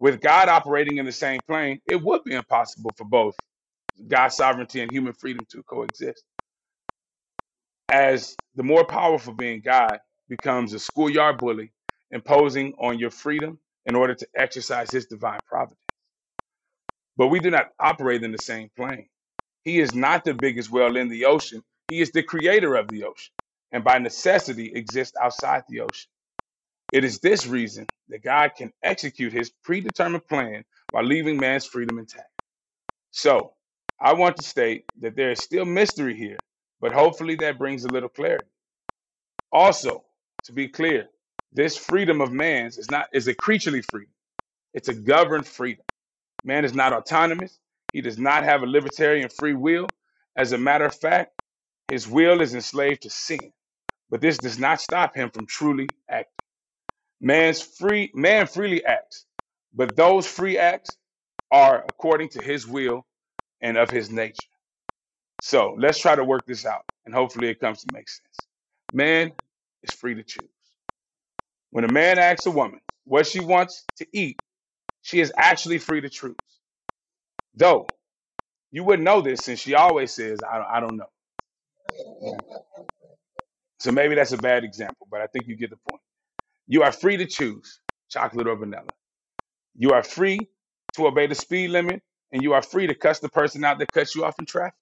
With 0.00 0.20
God 0.20 0.48
operating 0.48 0.98
in 0.98 1.06
the 1.06 1.12
same 1.12 1.42
plane, 1.42 1.80
it 1.86 2.02
would 2.02 2.24
be 2.24 2.34
impossible 2.34 2.94
for 2.98 3.04
both 3.06 3.38
God's 4.08 4.36
sovereignty 4.36 4.80
and 4.80 4.92
human 4.92 5.14
freedom 5.14 5.46
to 5.50 5.62
coexist. 5.64 6.24
As 7.90 8.38
the 8.56 8.64
more 8.64 8.84
powerful 8.86 9.34
being 9.34 9.60
God 9.62 10.00
becomes 10.28 10.74
a 10.74 10.78
schoolyard 10.80 11.40
bully, 11.40 11.72
imposing 12.10 12.74
on 12.80 12.98
your 12.98 13.10
freedom 13.10 13.60
in 13.86 13.96
order 13.96 14.14
to 14.14 14.28
exercise 14.36 14.90
his 14.92 15.06
divine 15.06 15.40
providence. 15.46 15.80
But 17.16 17.28
we 17.28 17.40
do 17.40 17.50
not 17.50 17.72
operate 17.80 18.24
in 18.24 18.32
the 18.32 18.38
same 18.38 18.70
plane. 18.76 19.08
He 19.64 19.80
is 19.80 19.94
not 19.94 20.24
the 20.24 20.34
biggest 20.34 20.70
whale 20.70 20.96
in 20.96 21.08
the 21.08 21.26
ocean, 21.26 21.64
he 21.88 22.00
is 22.00 22.12
the 22.12 22.22
creator 22.24 22.76
of 22.76 22.90
the 22.90 23.04
ocean, 23.04 23.34
and 23.72 23.84
by 23.84 23.98
necessity 23.98 24.72
exists 24.74 25.16
outside 25.20 25.64
the 25.68 25.80
ocean. 25.82 26.10
It 26.92 27.04
is 27.04 27.20
this 27.20 27.46
reason 27.46 27.88
that 28.08 28.22
God 28.24 28.52
can 28.56 28.72
execute 28.82 29.32
his 29.32 29.50
predetermined 29.64 30.26
plan 30.28 30.64
by 30.92 31.02
leaving 31.02 31.38
man's 31.38 31.66
freedom 31.66 31.98
intact. 31.98 32.30
So, 33.12 33.54
I 34.00 34.14
want 34.14 34.36
to 34.38 34.44
state 34.44 34.86
that 35.00 35.16
there 35.16 35.32
is 35.32 35.42
still 35.42 35.64
mystery 35.66 36.16
here, 36.16 36.42
but 36.80 36.92
hopefully 36.92 37.36
that 37.36 37.58
brings 37.58 37.84
a 37.84 37.90
little 37.90 38.10
clarity. 38.10 38.50
Also, 39.52 40.04
to 40.44 40.52
be 40.52 40.68
clear, 40.68 41.08
this 41.52 41.76
freedom 41.76 42.20
of 42.20 42.32
man's 42.32 42.78
is 42.78 42.90
not 42.90 43.08
is 43.12 43.28
a 43.28 43.34
creaturely 43.34 43.82
freedom. 43.82 44.12
It's 44.74 44.88
a 44.88 44.94
governed 44.94 45.46
freedom. 45.46 45.84
Man 46.44 46.64
is 46.64 46.74
not 46.74 46.92
autonomous. 46.92 47.58
He 47.92 48.00
does 48.02 48.18
not 48.18 48.44
have 48.44 48.62
a 48.62 48.66
libertarian 48.66 49.28
free 49.28 49.54
will. 49.54 49.94
As 50.36 50.52
a 50.52 50.58
matter 50.58 50.86
of 50.86 50.94
fact, 50.94 51.32
his 51.88 52.08
will 52.08 52.40
is 52.42 52.54
enslaved 52.54 53.02
to 53.02 53.10
sin. 53.10 53.52
But 54.10 54.20
this 54.22 54.38
does 54.40 54.58
not 54.58 54.80
stop 54.80 55.14
him 55.16 55.30
from 55.30 55.46
truly 55.46 55.94
acting. 56.08 56.37
Man's 57.20 57.62
free 57.62 58.12
man 58.14 58.46
freely 58.46 58.84
acts, 58.84 59.26
but 59.74 59.96
those 59.96 60.26
free 60.26 60.58
acts 60.58 60.98
are 61.52 61.84
according 61.86 62.30
to 62.30 62.42
his 62.42 62.66
will 62.66 63.06
and 63.62 63.76
of 63.78 63.90
his 63.90 64.10
nature. 64.10 64.48
So 65.40 65.76
let's 65.78 65.98
try 65.98 66.16
to 66.16 66.24
work 66.24 66.46
this 66.46 66.66
out, 66.66 66.84
and 67.06 67.14
hopefully 67.14 67.48
it 67.50 67.60
comes 67.60 67.82
to 67.84 67.90
make 67.92 68.08
sense. 68.08 68.48
Man 68.92 69.32
is 69.82 69.92
free 69.92 70.14
to 70.16 70.24
choose. 70.24 70.48
When 71.70 71.84
a 71.84 71.88
man 71.88 72.18
asks 72.18 72.46
a 72.46 72.52
woman 72.52 72.80
what 73.04 73.26
she 73.26 73.40
wants 73.40 73.88
to 73.98 74.06
eat, 74.12 74.40
she 75.02 75.20
is 75.20 75.32
actually 75.36 75.78
free 75.78 76.00
to 76.02 76.10
choose. 76.10 76.36
Though 77.54 77.96
you 78.72 78.84
wouldn't 78.84 79.04
know 79.04 79.22
this 79.22 79.44
since 79.44 79.60
she 79.60 79.74
always 79.74 80.12
says, 80.12 80.42
I, 80.42 80.58
don't, 80.58 80.68
I 80.68 80.80
don't 80.80 80.96
know. 80.98 81.10
So 83.80 83.92
maybe 83.92 84.14
that's 84.16 84.32
a 84.32 84.38
bad 84.38 84.64
example, 84.64 85.08
but 85.10 85.20
I 85.22 85.28
think 85.28 85.48
you 85.48 85.56
get 85.56 85.70
the 85.70 85.78
point. 85.90 86.02
You 86.68 86.84
are 86.84 86.92
free 86.92 87.18
to 87.18 87.26
choose 87.26 87.80
chocolate 88.10 88.48
or 88.48 88.56
vanilla. 88.56 88.92
You 89.76 89.94
are 89.94 90.04
free 90.04 90.50
to 90.94 91.06
obey 91.06 91.28
the 91.28 91.36
speed 91.36 91.70
limit, 91.70 92.02
and 92.32 92.42
you 92.42 92.54
are 92.54 92.62
free 92.62 92.88
to 92.88 92.94
cuss 92.94 93.20
the 93.20 93.30
person 93.30 93.64
out 93.64 93.80
that 93.80 93.92
cuts 93.92 94.14
you 94.14 94.24
off 94.24 94.40
in 94.40 94.46
traffic. 94.46 94.78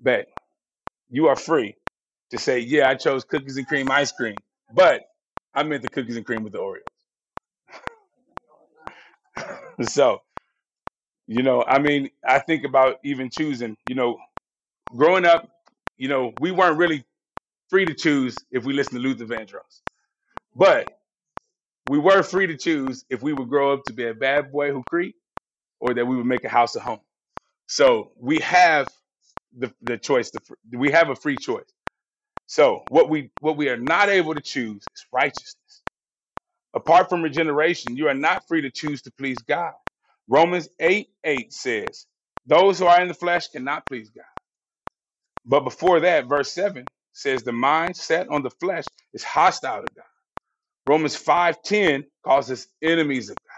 But 0.00 0.28
you 1.10 1.28
are 1.28 1.36
free 1.36 1.76
to 2.30 2.38
say, 2.38 2.60
Yeah, 2.60 2.90
I 2.90 2.96
chose 2.96 3.24
cookies 3.24 3.58
and 3.58 3.68
cream 3.68 3.90
ice 3.90 4.12
cream, 4.12 4.42
but 4.74 5.04
I 5.54 5.64
meant 5.64 5.82
the 5.82 5.90
cookies 5.90 6.16
and 6.16 6.26
cream 6.26 6.44
with 6.44 6.54
the 6.54 6.60
Oreos. 6.60 6.80
So, 9.88 10.22
you 11.26 11.42
know, 11.42 11.64
I 11.64 11.80
mean, 11.80 12.10
I 12.26 12.40
think 12.40 12.64
about 12.64 12.98
even 13.04 13.30
choosing, 13.30 13.76
you 13.86 13.96
know, 13.96 14.18
growing 14.96 15.26
up, 15.26 15.50
you 15.96 16.08
know, 16.08 16.32
we 16.38 16.52
weren't 16.52 16.78
really 16.78 17.04
free 17.70 17.86
to 17.86 17.94
choose 17.94 18.46
if 18.52 18.64
we 18.64 18.74
listened 18.74 19.02
to 19.02 19.08
Luther 19.08 19.26
Vandross. 19.26 19.82
But 20.56 20.88
we 21.86 21.98
were 21.98 22.22
free 22.24 22.48
to 22.48 22.56
choose 22.58 23.04
if 23.10 23.22
we 23.22 23.32
would 23.34 23.50
grow 23.50 23.74
up 23.74 23.84
to 23.86 23.94
be 23.94 24.06
a 24.06 24.14
bad 24.14 24.52
boy 24.52 24.72
who 24.72 24.84
creep 24.84 25.16
or 25.80 25.94
that 25.94 26.06
we 26.06 26.16
would 26.16 26.26
make 26.26 26.44
a 26.44 26.50
house 26.50 26.76
a 26.76 26.80
home. 26.80 27.00
So 27.68 28.12
we 28.18 28.40
have 28.40 28.90
the, 29.56 29.72
the 29.82 29.98
choice. 29.98 30.30
To, 30.32 30.40
we 30.72 30.92
have 30.92 31.10
a 31.10 31.16
free 31.16 31.38
choice. 31.38 31.72
So 32.46 32.84
what 32.88 33.10
we 33.10 33.32
what 33.40 33.56
we 33.58 33.70
are 33.70 33.78
not 33.78 34.10
able 34.10 34.34
to 34.34 34.42
choose 34.42 34.88
is 34.94 35.06
righteousness. 35.12 35.82
Apart 36.74 37.08
from 37.08 37.22
regeneration, 37.22 37.96
you 37.96 38.08
are 38.08 38.14
not 38.14 38.46
free 38.48 38.62
to 38.62 38.70
choose 38.70 39.02
to 39.02 39.12
please 39.12 39.42
God. 39.42 39.74
Romans 40.28 40.68
8 40.80 41.08
8 41.24 41.52
says, 41.52 42.06
Those 42.46 42.78
who 42.78 42.86
are 42.86 43.00
in 43.02 43.08
the 43.08 43.14
flesh 43.14 43.48
cannot 43.48 43.88
please 43.88 44.10
God. 44.10 44.24
But 45.46 45.60
before 45.62 46.00
that, 46.00 46.26
verse 46.28 46.52
7 46.52 46.88
says, 47.12 47.44
The 47.44 47.52
mind 47.52 47.96
set 47.96 48.28
on 48.28 48.42
the 48.42 48.50
flesh 48.50 48.86
is 49.14 49.24
hostile 49.24 49.82
to 49.82 49.88
God. 49.94 50.15
Romans 50.86 51.16
5:10 51.16 52.06
calls 52.24 52.50
us 52.50 52.68
enemies 52.82 53.30
of 53.30 53.38
God. 53.38 53.50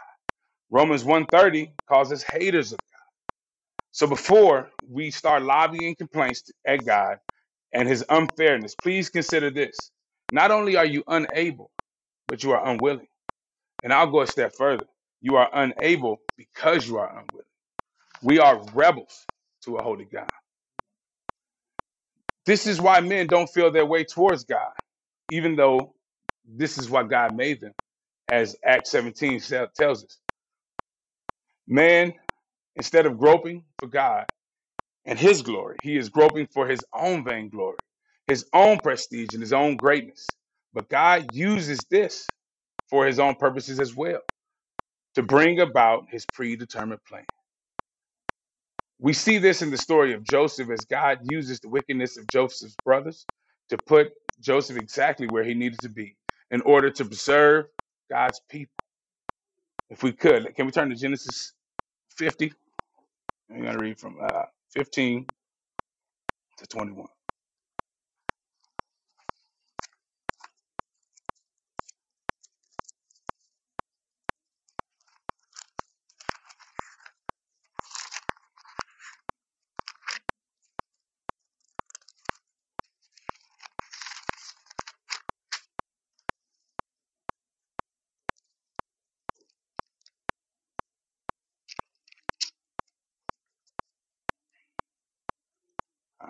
Romans 0.70 1.04
one 1.04 1.26
thirty 1.26 1.72
calls 1.88 2.12
us 2.12 2.22
haters 2.22 2.72
of 2.72 2.80
God. 2.80 2.86
So 3.92 4.06
before 4.06 4.70
we 4.88 5.10
start 5.10 5.42
lobbying 5.42 5.96
complaints 5.96 6.50
at 6.66 6.86
God 6.86 7.18
and 7.72 7.88
his 7.88 8.04
unfairness, 8.08 8.74
please 8.76 9.10
consider 9.10 9.50
this. 9.50 9.92
Not 10.30 10.50
only 10.52 10.76
are 10.76 10.86
you 10.86 11.04
unable, 11.08 11.72
but 12.28 12.44
you 12.44 12.52
are 12.52 12.66
unwilling. 12.66 13.08
And 13.82 13.92
I'll 13.92 14.10
go 14.10 14.22
a 14.22 14.28
step 14.28 14.54
further. 14.56 14.86
You 15.22 15.36
are 15.36 15.50
unable 15.52 16.20
because 16.36 16.88
you 16.88 16.98
are 16.98 17.10
unwilling. 17.10 17.46
We 18.22 18.40
are 18.40 18.62
rebels 18.74 19.28
to 19.64 19.78
a 19.78 19.82
holy 19.82 20.06
God. 20.06 20.30
This 22.46 22.66
is 22.66 22.80
why 22.80 23.00
men 23.00 23.28
don't 23.28 23.48
feel 23.50 23.70
their 23.72 23.86
way 23.86 24.04
towards 24.04 24.44
God, 24.44 24.72
even 25.30 25.56
though 25.56 25.94
this 26.48 26.78
is 26.78 26.90
what 26.90 27.10
God 27.10 27.36
made 27.36 27.60
them, 27.62 27.74
as 28.28 28.56
Acts 28.64 28.90
17 28.92 29.40
tells 29.74 30.04
us. 30.04 30.18
Man, 31.68 32.14
instead 32.76 33.06
of 33.06 33.18
groping 33.18 33.64
for 33.78 33.88
God 33.88 34.26
and 35.06 35.18
his 35.18 35.42
glory, 35.42 35.80
he 35.82 35.96
is 35.96 36.10
groping 36.10 36.48
for 36.48 36.68
his 36.68 36.84
own 36.94 37.24
vainglory, 37.24 37.78
his 38.26 38.46
own 38.54 38.80
prestige, 38.80 39.34
and 39.34 39.42
his 39.42 39.52
own 39.54 39.78
greatness. 39.78 40.36
But 40.74 40.88
God 40.90 41.34
uses 41.34 41.86
this 41.86 42.32
for 42.90 43.06
his 43.06 43.20
own 43.20 43.36
purposes 43.36 43.80
as 43.80 43.94
well 43.96 44.22
to 45.14 45.22
bring 45.24 45.60
about 45.60 46.08
his 46.10 46.26
predetermined 46.26 47.04
plan. 47.04 47.26
We 49.00 49.12
see 49.14 49.38
this 49.38 49.62
in 49.62 49.70
the 49.70 49.78
story 49.78 50.14
of 50.14 50.24
Joseph 50.24 50.70
as 50.70 50.86
God 50.86 51.20
uses 51.24 51.60
the 51.60 51.70
wickedness 51.70 52.18
of 52.18 52.28
Joseph's 52.28 52.78
brothers 52.84 53.26
to 53.70 53.78
put 53.78 54.12
Joseph 54.40 54.78
exactly 54.78 55.28
where 55.28 55.44
he 55.44 55.54
needed 55.54 55.82
to 55.82 55.90
be 55.90 56.16
in 56.52 56.62
order 56.62 56.90
to 56.90 57.06
preserve 57.06 57.66
God's 58.10 58.40
people. 58.50 58.72
If 59.90 60.02
we 60.02 60.12
could, 60.12 60.54
can 60.56 60.66
we 60.66 60.72
turn 60.72 60.90
to 60.90 60.96
Genesis 60.96 61.54
50? 62.16 62.52
I'm 63.50 63.62
going 63.62 63.74
to 63.74 63.80
read 63.80 63.98
from 64.00 64.18
uh, 64.22 64.44
15 64.74 65.26
to 66.58 66.66
21. 66.66 67.00
All 67.00 67.08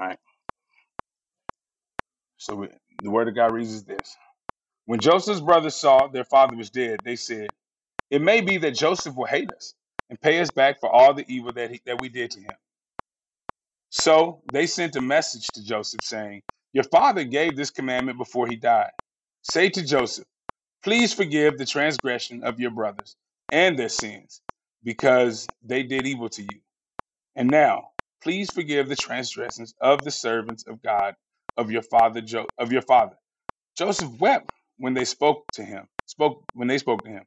right. 0.01 0.19
So 2.39 2.57
we, 2.57 2.69
the 3.03 3.11
word 3.29 3.33
of 3.33 3.37
God 3.37 3.55
reads 3.55 3.75
as 3.75 3.85
this 3.85 4.17
When 4.87 5.01
Joseph's 5.01 5.41
brothers 5.41 5.77
saw 5.77 6.09
their 6.09 6.25
father 6.25 6.57
was 6.57 6.71
dead, 6.71 7.05
they 7.05 7.17
said, 7.17 7.53
It 8.11 8.23
may 8.23 8.41
be 8.43 8.59
that 8.59 8.73
Joseph 8.73 9.17
will 9.17 9.27
hate 9.27 9.51
us 9.53 9.75
and 10.11 10.21
pay 10.21 10.41
us 10.41 10.51
back 10.51 10.81
for 10.81 10.91
all 10.91 11.15
the 11.15 11.27
evil 11.33 11.53
that, 11.55 11.71
he, 11.73 11.83
that 11.87 11.99
we 12.01 12.09
did 12.11 12.33
to 12.33 12.41
him. 12.41 12.57
So 13.91 14.43
they 14.49 14.67
sent 14.67 14.97
a 14.97 15.01
message 15.01 15.53
to 15.53 15.65
Joseph 15.65 16.03
saying, 16.05 16.43
Your 16.73 16.85
father 16.85 17.25
gave 17.25 17.57
this 17.57 17.71
commandment 17.71 18.19
before 18.19 18.49
he 18.49 18.57
died. 18.57 18.93
Say 19.43 19.71
to 19.71 19.85
Joseph, 19.85 20.27
Please 20.85 21.15
forgive 21.15 21.59
the 21.59 21.67
transgression 21.67 22.45
of 22.45 22.61
your 22.61 22.71
brothers 22.73 23.17
and 23.51 23.79
their 23.79 23.89
sins, 23.91 24.43
because 24.85 25.51
they 25.63 25.83
did 25.85 26.07
evil 26.07 26.29
to 26.31 26.43
you. 26.43 26.61
And 27.37 27.51
now, 27.51 27.91
please 28.23 28.51
forgive 28.53 28.89
the 28.89 28.97
transgressions 28.97 29.75
of 29.81 30.05
the 30.05 30.11
servants 30.11 30.67
of 30.67 30.83
God 30.83 31.17
of 31.59 31.73
your 31.73 31.83
father 31.83 32.23
jo- 32.23 32.49
of 32.59 32.73
your 32.73 32.83
father. 32.83 33.17
Joseph 33.77 34.21
wept 34.21 34.49
when 34.79 34.95
they 34.95 35.07
spoke 35.07 35.47
to 35.55 35.65
him. 35.65 35.89
Spoke 36.07 36.45
when 36.55 36.69
they 36.69 36.79
spoke 36.79 37.05
to 37.05 37.11
him. 37.11 37.25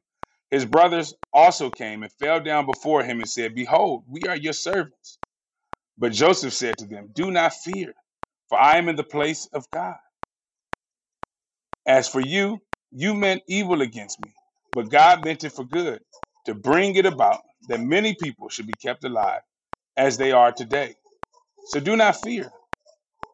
His 0.50 0.66
brothers 0.66 1.14
also 1.32 1.70
came 1.70 2.04
and 2.04 2.12
fell 2.12 2.40
down 2.40 2.66
before 2.66 3.04
him 3.04 3.20
and 3.20 3.28
said, 3.28 3.54
Behold, 3.54 4.04
we 4.08 4.26
are 4.28 4.36
your 4.36 4.54
servants. 4.54 5.18
But 5.98 6.12
Joseph 6.12 6.54
said 6.54 6.78
to 6.78 6.86
them, 6.86 7.10
Do 7.14 7.30
not 7.30 7.54
fear, 7.54 7.94
for 8.48 8.58
I 8.60 8.78
am 8.78 8.88
in 8.88 8.96
the 8.96 9.04
place 9.04 9.46
of 9.52 9.70
God. 9.70 9.96
As 11.86 12.08
for 12.08 12.20
you, 12.20 12.60
you 12.90 13.14
meant 13.14 13.42
evil 13.48 13.82
against 13.82 14.20
me, 14.20 14.34
but 14.74 14.90
God 14.90 15.24
meant 15.24 15.44
it 15.44 15.50
for 15.52 15.64
good, 15.64 16.02
to 16.46 16.54
bring 16.54 16.96
it 16.96 17.06
about 17.06 17.40
that 17.68 17.80
many 17.80 18.14
people 18.14 18.48
should 18.48 18.66
be 18.66 18.76
kept 18.76 19.04
alive 19.04 19.42
as 19.96 20.18
they 20.18 20.32
are 20.32 20.52
today. 20.52 20.96
So 21.68 21.80
do 21.80 21.96
not 21.96 22.16
fear. 22.16 22.50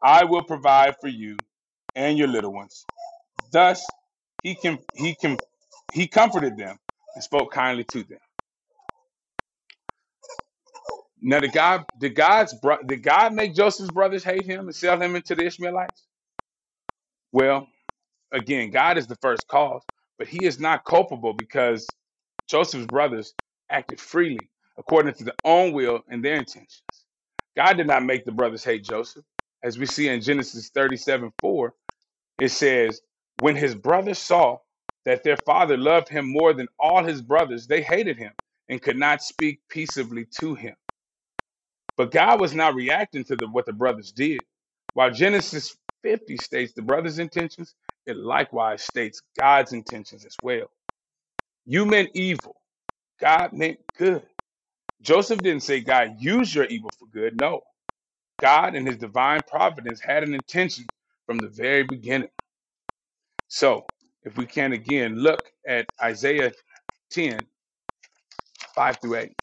I 0.02 0.24
will 0.24 0.44
provide 0.44 0.96
for 1.00 1.08
you 1.08 1.44
and 1.96 2.18
your 2.18 2.28
little 2.28 2.52
ones. 2.52 2.87
Thus 3.52 3.84
he 4.42 4.56
can 4.56 4.78
he 4.94 5.14
can 5.14 5.38
he 5.92 6.08
comforted 6.08 6.56
them 6.56 6.78
and 7.14 7.24
spoke 7.24 7.52
kindly 7.52 7.84
to 7.87 8.04
them. 8.04 8.20
Now 11.20 11.40
did 11.40 11.52
God 11.52 11.87
did 12.00 12.14
God's 12.16 12.54
bro- 12.54 12.82
did 12.82 13.02
God 13.02 13.34
make 13.34 13.54
Joseph's 13.54 13.90
brothers 13.92 14.24
hate 14.24 14.46
him 14.46 14.66
and 14.66 14.74
sell 14.76 15.00
him 15.00 15.16
into 15.16 15.34
the 15.34 15.46
Ishmaelites? 15.46 16.06
Well, 17.32 17.68
again, 18.32 18.70
God 18.70 18.98
is 18.98 19.06
the 19.06 19.16
first 19.16 19.48
cause, 19.48 19.82
but 20.18 20.28
he 20.28 20.44
is 20.44 20.61
not 20.61 20.84
culpable 20.84 21.34
because 21.34 21.96
Joseph's 22.48 22.87
brothers 22.87 23.34
acted 23.70 24.00
freely 24.00 24.50
according 24.78 25.14
to 25.14 25.24
their 25.24 25.34
own 25.44 25.72
will 25.72 26.02
and 26.08 26.24
their 26.24 26.37
intentions. 26.37 27.06
God 27.56 27.74
did 27.76 27.87
not 27.88 28.04
make 28.04 28.24
the 28.24 28.32
brothers 28.32 28.64
hate 28.64 28.84
Joseph. 28.84 29.24
As 29.62 29.79
we 29.79 29.87
see 29.87 30.09
in 30.09 30.21
Genesis 30.23 30.71
37 30.71 31.33
4, 31.40 31.75
it 32.38 32.51
says, 32.51 33.03
When 33.37 33.57
his 33.57 33.75
brothers 33.75 34.18
saw 34.18 34.59
that 35.07 35.25
their 35.25 35.38
father 35.38 35.77
loved 35.77 36.09
him 36.09 36.31
more 36.33 36.55
than 36.55 36.68
all 36.79 37.05
his 37.05 37.23
brothers, 37.23 37.66
they 37.68 37.83
hated 37.83 38.18
him 38.18 38.33
and 38.68 38.83
could 38.83 38.99
not 38.99 39.23
speak 39.23 39.61
peaceably 39.71 40.27
to 40.40 40.55
him. 40.57 40.77
But 41.97 42.12
God 42.12 42.40
was 42.40 42.55
not 42.55 42.75
reacting 42.77 43.25
to 43.27 43.37
the, 43.37 43.49
what 43.49 43.66
the 43.66 43.75
brothers 43.75 44.12
did. 44.12 44.44
While 44.94 45.12
Genesis 45.12 45.77
50 46.03 46.38
states 46.38 46.75
the 46.75 46.83
brothers' 46.83 47.21
intentions, 47.21 47.77
it 48.07 48.18
likewise 48.18 48.83
states 48.85 49.23
God's 49.38 49.75
intentions 49.75 50.27
as 50.27 50.38
well. 50.42 50.71
You 51.66 51.87
meant 51.87 52.11
evil, 52.14 52.57
God 53.21 53.53
meant 53.55 53.81
good. 53.99 54.25
Joseph 55.03 55.42
didn't 55.42 55.62
say, 55.64 55.81
God, 55.81 56.16
use 56.21 56.55
your 56.55 56.66
evil 56.66 56.92
for 56.92 57.07
good. 57.09 57.37
No, 57.37 57.62
God 58.40 58.77
and 58.77 58.87
his 58.87 58.98
divine 58.98 59.42
providence 59.48 60.01
had 60.01 60.24
an 60.24 60.35
intention 60.35 60.90
from 61.27 61.40
the 61.40 61.48
very 61.48 61.85
beginning. 61.85 62.31
So, 63.48 63.88
if 64.24 64.37
we 64.37 64.46
can 64.46 64.72
again 64.72 65.16
look 65.16 65.53
at 65.66 65.88
Isaiah 66.03 66.53
10 67.11 67.46
5 68.74 68.98
through 69.01 69.16
8. 69.16 69.37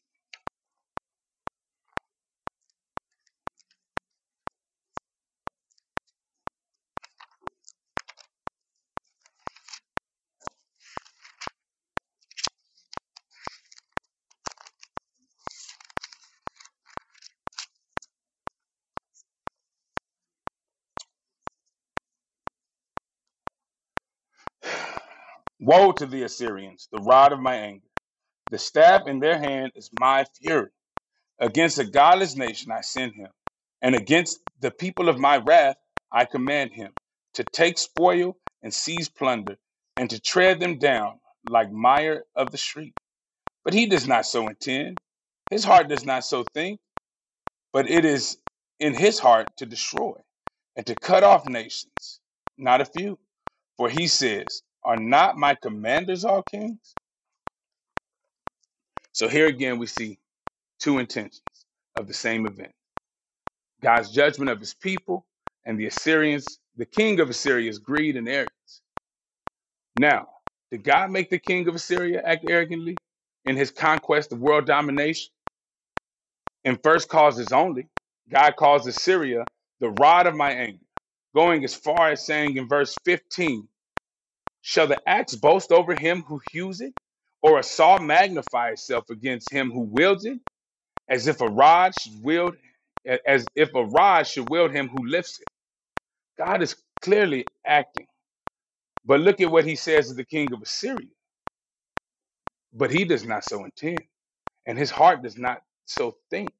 Woe 25.60 25.92
to 25.92 26.06
the 26.06 26.24
Assyrians, 26.24 26.88
the 26.92 27.00
rod 27.00 27.32
of 27.32 27.40
my 27.40 27.56
anger. 27.56 27.88
The 28.50 28.58
staff 28.58 29.08
in 29.08 29.20
their 29.20 29.38
hand 29.38 29.72
is 29.76 29.90
my 29.92 30.24
fury. 30.40 30.70
Against 31.40 31.78
a 31.78 31.84
godless 31.86 32.36
nation 32.36 32.72
I 32.72 32.82
send 32.82 33.14
him, 33.14 33.30
and 33.82 33.94
against 33.94 34.40
the 34.60 34.70
people 34.72 35.08
of 35.10 35.18
my 35.20 35.38
wrath 35.38 35.76
I 36.12 36.24
command 36.26 36.72
him 36.72 36.94
to 37.34 37.44
take 37.44 37.78
spoil 37.78 38.38
and 38.62 38.74
seize 38.74 39.10
plunder, 39.10 39.58
and 39.98 40.10
to 40.10 40.20
tread 40.20 40.60
them 40.60 40.78
down 40.78 41.20
like 41.44 41.72
mire 41.72 42.24
of 42.36 42.52
the 42.52 42.58
street. 42.58 42.94
But 43.64 43.74
he 43.74 43.86
does 43.88 44.08
not 44.08 44.26
so 44.26 44.48
intend. 44.48 44.98
His 45.50 45.64
heart 45.64 45.88
does 45.88 46.04
not 46.04 46.24
so 46.24 46.44
think, 46.44 46.80
but 47.72 47.90
it 47.90 48.04
is 48.04 48.38
in 48.80 48.94
his 48.94 49.18
heart 49.18 49.56
to 49.58 49.66
destroy 49.66 50.14
and 50.76 50.86
to 50.86 50.96
cut 50.96 51.24
off 51.24 51.46
nations. 51.46 52.20
not 52.58 52.80
a 52.82 52.86
few. 52.86 53.18
For 53.78 53.88
he 53.90 54.08
says, 54.08 54.62
Are 54.86 54.98
not 54.98 55.38
my 55.38 55.56
commanders 55.56 56.24
all 56.24 56.44
kings? 56.44 56.96
So 59.12 59.28
here 59.28 59.46
again, 59.48 59.78
we 59.78 59.86
see 59.86 60.18
two 60.80 60.98
intentions 60.98 61.42
of 61.96 62.08
the 62.08 62.14
same 62.14 62.46
event 62.46 62.72
God's 63.82 64.10
judgment 64.12 64.50
of 64.50 64.60
his 64.60 64.74
people 64.74 65.26
and 65.64 65.78
the 65.78 65.86
Assyrians, 65.86 66.60
the 66.76 66.86
king 66.86 67.20
of 67.20 67.30
Assyria's 67.30 67.78
greed 67.78 68.16
and 68.16 68.28
arrogance. 68.28 68.82
Now, 69.96 70.28
did 70.70 70.84
God 70.84 71.10
make 71.10 71.30
the 71.30 71.38
king 71.40 71.68
of 71.68 71.74
Assyria 71.76 72.22
act 72.24 72.44
arrogantly 72.46 73.00
in 73.44 73.56
his 73.56 73.70
conquest 73.72 74.32
of 74.32 74.40
world 74.40 74.66
domination? 74.66 75.32
In 76.64 76.78
first 76.78 77.08
causes 77.10 77.52
only, 77.52 77.88
God 78.30 78.56
calls 78.56 78.86
Assyria 78.86 79.46
the 79.80 79.90
rod 79.90 80.26
of 80.26 80.36
my 80.36 80.52
anger, 80.52 80.84
going 81.34 81.64
as 81.64 81.74
far 81.74 82.10
as 82.10 82.26
saying 82.26 82.56
in 82.58 82.68
verse 82.68 82.98
15, 83.04 83.68
Shall 84.66 84.88
the 84.88 85.08
axe 85.08 85.36
boast 85.36 85.72
over 85.72 85.94
him 85.96 86.22
who 86.24 86.40
hews 86.40 86.82
it, 86.82 86.94
or 87.42 87.60
a 87.60 87.64
saw 87.64 87.98
magnify 87.98 88.70
itself 88.70 89.10
against 89.10 89.52
him 89.52 89.70
who 89.70 89.82
wields 89.82 90.26
it? 90.26 90.40
As 91.08 91.28
if 91.28 91.40
a 91.42 91.48
rod 91.48 91.94
should 91.94 92.22
wield, 92.22 92.56
as 93.26 93.50
if 93.56 93.74
a 93.74 93.84
rod 93.84 94.26
should 94.26 94.48
wield 94.48 94.72
him 94.72 94.88
who 94.88 95.06
lifts 95.06 95.40
it. 95.40 95.48
God 96.38 96.62
is 96.62 96.76
clearly 97.02 97.50
acting. 97.66 98.08
But 99.04 99.20
look 99.20 99.40
at 99.40 99.50
what 99.50 99.66
he 99.66 99.76
says 99.76 100.08
to 100.08 100.14
the 100.14 100.24
king 100.24 100.52
of 100.52 100.62
Assyria. 100.62 101.08
But 102.72 102.90
he 102.92 103.04
does 103.04 103.24
not 103.26 103.44
so 103.44 103.64
intend, 103.64 104.04
and 104.66 104.78
his 104.78 104.90
heart 104.90 105.22
does 105.22 105.38
not 105.38 105.62
so 105.86 106.16
think. 106.30 106.54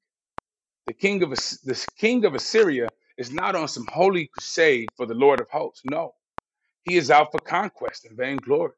The 0.87 0.93
king 0.93 1.23
of 1.23 1.31
the 1.31 1.87
king 1.97 2.25
of 2.25 2.35
Assyria 2.35 2.91
is 3.17 3.31
not 3.31 3.55
on 3.55 3.69
some 3.69 3.87
holy 3.87 4.27
crusade 4.27 4.93
for 4.97 5.05
the 5.07 5.15
Lord 5.15 5.41
of 5.41 5.49
hosts. 5.49 5.83
No, 5.85 6.15
he 6.87 6.97
is 6.97 7.11
out 7.11 7.31
for 7.33 7.41
conquest 7.41 8.05
and 8.05 8.17
vainglory. 8.17 8.73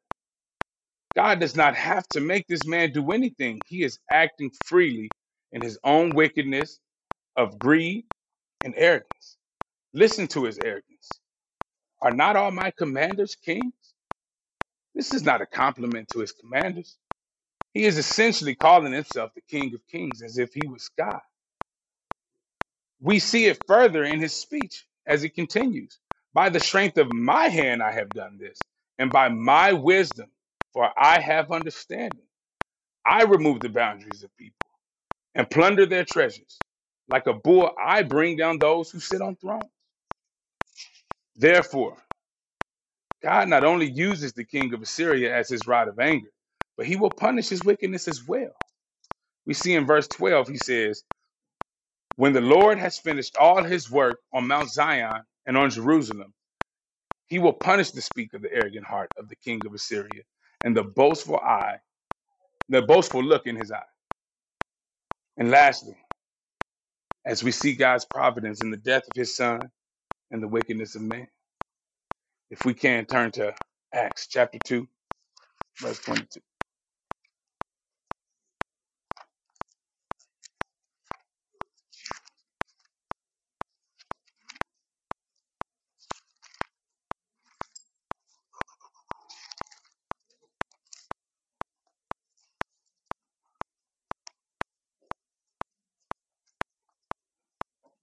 God 1.16 1.40
does 1.40 1.56
not 1.56 1.76
have 1.76 2.08
to 2.10 2.20
make 2.20 2.46
this 2.48 2.66
man 2.66 2.92
do 2.92 3.12
anything. 3.12 3.62
He 3.66 3.84
is 3.84 4.00
acting 4.10 4.50
freely 4.50 5.12
in 5.52 5.62
his 5.62 5.78
own 5.84 6.14
wickedness 6.14 6.80
of 7.36 7.60
greed 7.60 8.06
and 8.62 8.74
arrogance. 8.76 9.38
Listen 9.94 10.28
to 10.28 10.44
his 10.44 10.58
arrogance. 10.58 11.20
Are 12.02 12.12
not 12.12 12.36
all 12.36 12.52
my 12.52 12.72
commanders 12.72 13.36
kings? 13.36 13.74
This 14.94 15.14
is 15.14 15.24
not 15.24 15.42
a 15.42 15.46
compliment 15.46 16.08
to 16.10 16.20
his 16.20 16.32
commanders. 16.32 16.98
He 17.74 17.84
is 17.84 17.98
essentially 17.98 18.54
calling 18.56 18.92
himself 18.92 19.32
the 19.34 19.42
King 19.42 19.74
of 19.74 19.86
Kings 19.88 20.22
as 20.22 20.38
if 20.38 20.54
he 20.54 20.66
was 20.66 20.90
God. 20.98 21.20
We 23.00 23.20
see 23.20 23.46
it 23.46 23.62
further 23.66 24.04
in 24.04 24.20
his 24.20 24.34
speech 24.34 24.86
as 25.06 25.22
he 25.22 25.28
continues 25.30 25.98
By 26.34 26.50
the 26.50 26.60
strength 26.60 26.98
of 26.98 27.10
my 27.10 27.48
hand 27.48 27.82
I 27.82 27.92
have 27.92 28.14
done 28.14 28.38
this, 28.38 28.64
and 28.98 29.12
by 29.12 29.28
my 29.30 29.72
wisdom, 29.72 30.30
for 30.72 30.90
I 30.98 31.20
have 31.20 31.52
understanding. 31.52 32.26
I 33.06 33.24
remove 33.24 33.62
the 33.62 33.70
boundaries 33.70 34.22
of 34.24 34.36
people 34.36 34.56
and 35.34 35.50
plunder 35.50 35.86
their 35.86 36.04
treasures. 36.06 36.62
Like 37.08 37.26
a 37.28 37.34
bull, 37.34 37.72
I 37.82 38.04
bring 38.04 38.36
down 38.36 38.58
those 38.60 38.90
who 38.90 39.00
sit 39.00 39.22
on 39.22 39.36
thrones. 39.36 39.70
Therefore, 41.36 41.96
God 43.22 43.48
not 43.48 43.64
only 43.64 43.90
uses 43.90 44.34
the 44.34 44.44
king 44.44 44.74
of 44.74 44.82
Assyria 44.82 45.36
as 45.36 45.48
his 45.48 45.66
rod 45.66 45.88
of 45.88 46.00
anger, 46.00 46.30
but 46.76 46.86
he 46.86 46.96
will 46.96 47.10
punish 47.12 47.48
his 47.50 47.64
wickedness 47.64 48.08
as 48.08 48.26
well. 48.26 48.54
We 49.46 49.54
see 49.54 49.74
in 49.74 49.86
verse 49.86 50.08
12, 50.08 50.48
he 50.48 50.58
says, 50.58 51.04
When 52.16 52.32
the 52.34 52.42
Lord 52.42 52.78
has 52.78 52.98
finished 52.98 53.36
all 53.36 53.64
his 53.64 53.90
work 53.90 54.20
on 54.32 54.48
Mount 54.48 54.70
Zion 54.70 55.22
and 55.46 55.56
on 55.56 55.70
Jerusalem, 55.70 56.34
he 57.28 57.38
will 57.38 57.52
punish 57.54 57.92
the 57.92 58.02
speak 58.02 58.34
of 58.34 58.42
the 58.42 58.52
arrogant 58.52 58.86
heart 58.86 59.10
of 59.18 59.28
the 59.28 59.36
king 59.36 59.64
of 59.66 59.74
Assyria 59.74 60.22
and 60.62 60.76
the 60.76 60.84
boastful 60.84 61.38
eye, 61.38 61.80
the 62.68 62.82
boastful 62.82 63.24
look 63.24 63.46
in 63.46 63.56
his 63.56 63.72
eye. 63.72 63.84
And 65.38 65.50
lastly, 65.50 65.96
as 67.26 67.44
we 67.44 67.52
see 67.52 67.74
God's 67.74 68.06
providence 68.06 68.62
in 68.62 68.70
the 68.70 68.78
death 68.78 69.08
of 69.08 69.14
his 69.14 69.36
son 69.36 69.70
and 70.30 70.42
the 70.42 70.48
wickedness 70.48 70.96
of 70.96 71.02
man, 71.02 71.28
if 72.50 72.64
we 72.64 72.74
can 72.74 73.06
turn 73.06 73.32
to 73.32 73.54
Acts 73.94 74.28
chapter 74.28 74.58
2, 74.60 74.88
verse 75.80 76.00
22. 76.00 76.40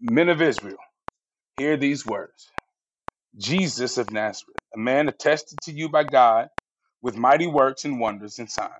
Men 0.01 0.29
of 0.29 0.41
Israel, 0.41 0.77
hear 1.55 1.77
these 1.77 2.05
words. 2.05 2.49
Jesus 3.37 3.97
of 3.97 4.11
Nazareth, 4.11 4.57
a 4.75 4.79
man 4.79 5.09
attested 5.09 5.61
to 5.63 5.71
you 5.73 5.89
by 5.89 6.03
God 6.05 6.49
with 7.01 7.17
mighty 7.17 7.47
works 7.47 7.85
and 7.85 7.99
wonders 7.99 8.39
and 8.39 8.49
signs 8.49 8.71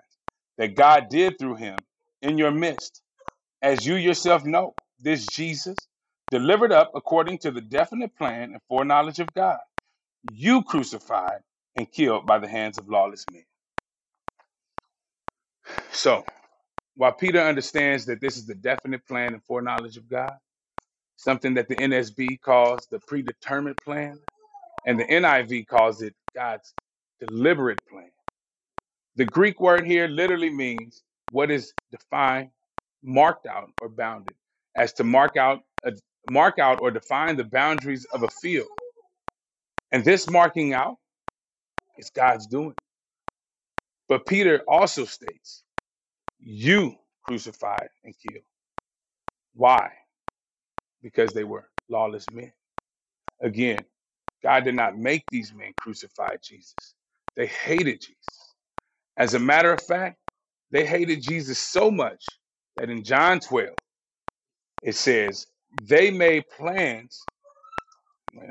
that 0.58 0.76
God 0.76 1.10
did 1.10 1.40
through 1.40 1.56
him 1.56 1.86
in 2.22 2.38
your 2.38 2.52
midst, 2.52 3.02
as 3.62 3.86
you 3.86 3.96
yourself 3.96 4.46
know. 4.46 4.76
This 5.00 5.30
Jesus, 5.30 5.88
delivered 6.32 6.72
up 6.74 6.92
according 6.96 7.40
to 7.40 7.52
the 7.52 7.62
definite 7.62 8.16
plan 8.18 8.54
and 8.54 8.62
foreknowledge 8.70 9.20
of 9.20 9.34
God, 9.34 9.60
you 10.24 10.64
crucified 10.64 11.42
and 11.76 11.92
killed 11.92 12.28
by 12.28 12.40
the 12.40 12.48
hands 12.50 12.78
of 12.80 12.90
lawless 12.90 13.28
men. 13.30 13.46
So, 15.92 16.26
while 16.96 17.14
Peter 17.14 17.42
understands 17.42 18.06
that 18.08 18.22
this 18.22 18.38
is 18.38 18.48
the 18.48 18.56
definite 18.56 19.08
plan 19.08 19.34
and 19.34 19.44
foreknowledge 19.44 19.98
of 19.98 20.10
God, 20.10 20.38
something 21.18 21.56
that 21.56 21.70
the 21.70 21.78
NSB 21.78 22.42
calls 22.42 22.88
the 22.88 23.00
predetermined 23.02 23.78
plan, 23.86 24.20
and 24.86 25.00
the 25.00 25.06
NIV 25.06 25.68
calls 25.68 26.02
it 26.04 26.16
God's 26.36 26.74
deliberate 27.22 27.80
plan 27.90 28.10
The 29.16 29.26
Greek 29.26 29.60
word 29.60 29.86
here 29.86 30.08
literally 30.08 30.50
means 30.50 31.04
what 31.32 31.52
is 31.52 31.74
defined, 31.92 32.52
marked 33.04 33.46
out, 33.46 33.70
or 33.82 33.90
bounded, 33.90 34.36
as 34.76 34.94
to 34.94 35.04
mark 35.04 35.36
out, 35.38 35.64
a, 35.86 35.94
mark 36.28 36.60
out 36.60 36.80
or 36.82 36.92
define 36.92 37.36
the 37.36 37.44
boundaries 37.44 38.06
of 38.06 38.24
a 38.24 38.30
field. 38.30 38.70
And 39.92 40.06
this 40.06 40.30
marking 40.30 40.74
out 40.74 40.98
is 41.98 42.12
God's 42.12 42.48
doing. 42.48 42.76
But 44.10 44.28
Peter 44.28 44.64
also 44.68 45.06
states, 45.06 45.64
"You 46.40 46.98
crucified 47.24 47.90
and 48.04 48.16
killed." 48.20 48.46
Why? 49.54 49.92
Because 51.04 51.34
they 51.34 51.46
were 51.46 51.70
lawless 51.90 52.30
men. 52.30 52.54
Again, 53.42 53.86
God 54.44 54.66
did 54.66 54.76
not 54.76 54.98
make 54.98 55.26
these 55.30 55.54
men 55.54 55.74
crucify 55.78 56.38
Jesus. 56.44 56.96
They 57.36 57.48
hated 57.48 58.02
Jesus. 58.02 58.56
As 59.18 59.34
a 59.36 59.40
matter 59.40 59.74
of 59.74 59.82
fact, 59.82 60.20
they 60.72 60.86
hated 60.86 61.22
Jesus 61.22 61.60
so 61.60 61.92
much 61.92 62.40
that 62.78 62.90
in 62.90 63.04
John 63.04 63.40
12 63.40 63.70
it 64.84 64.96
says 64.96 65.48
they 65.74 66.12
made 66.12 66.46
plans 66.50 67.30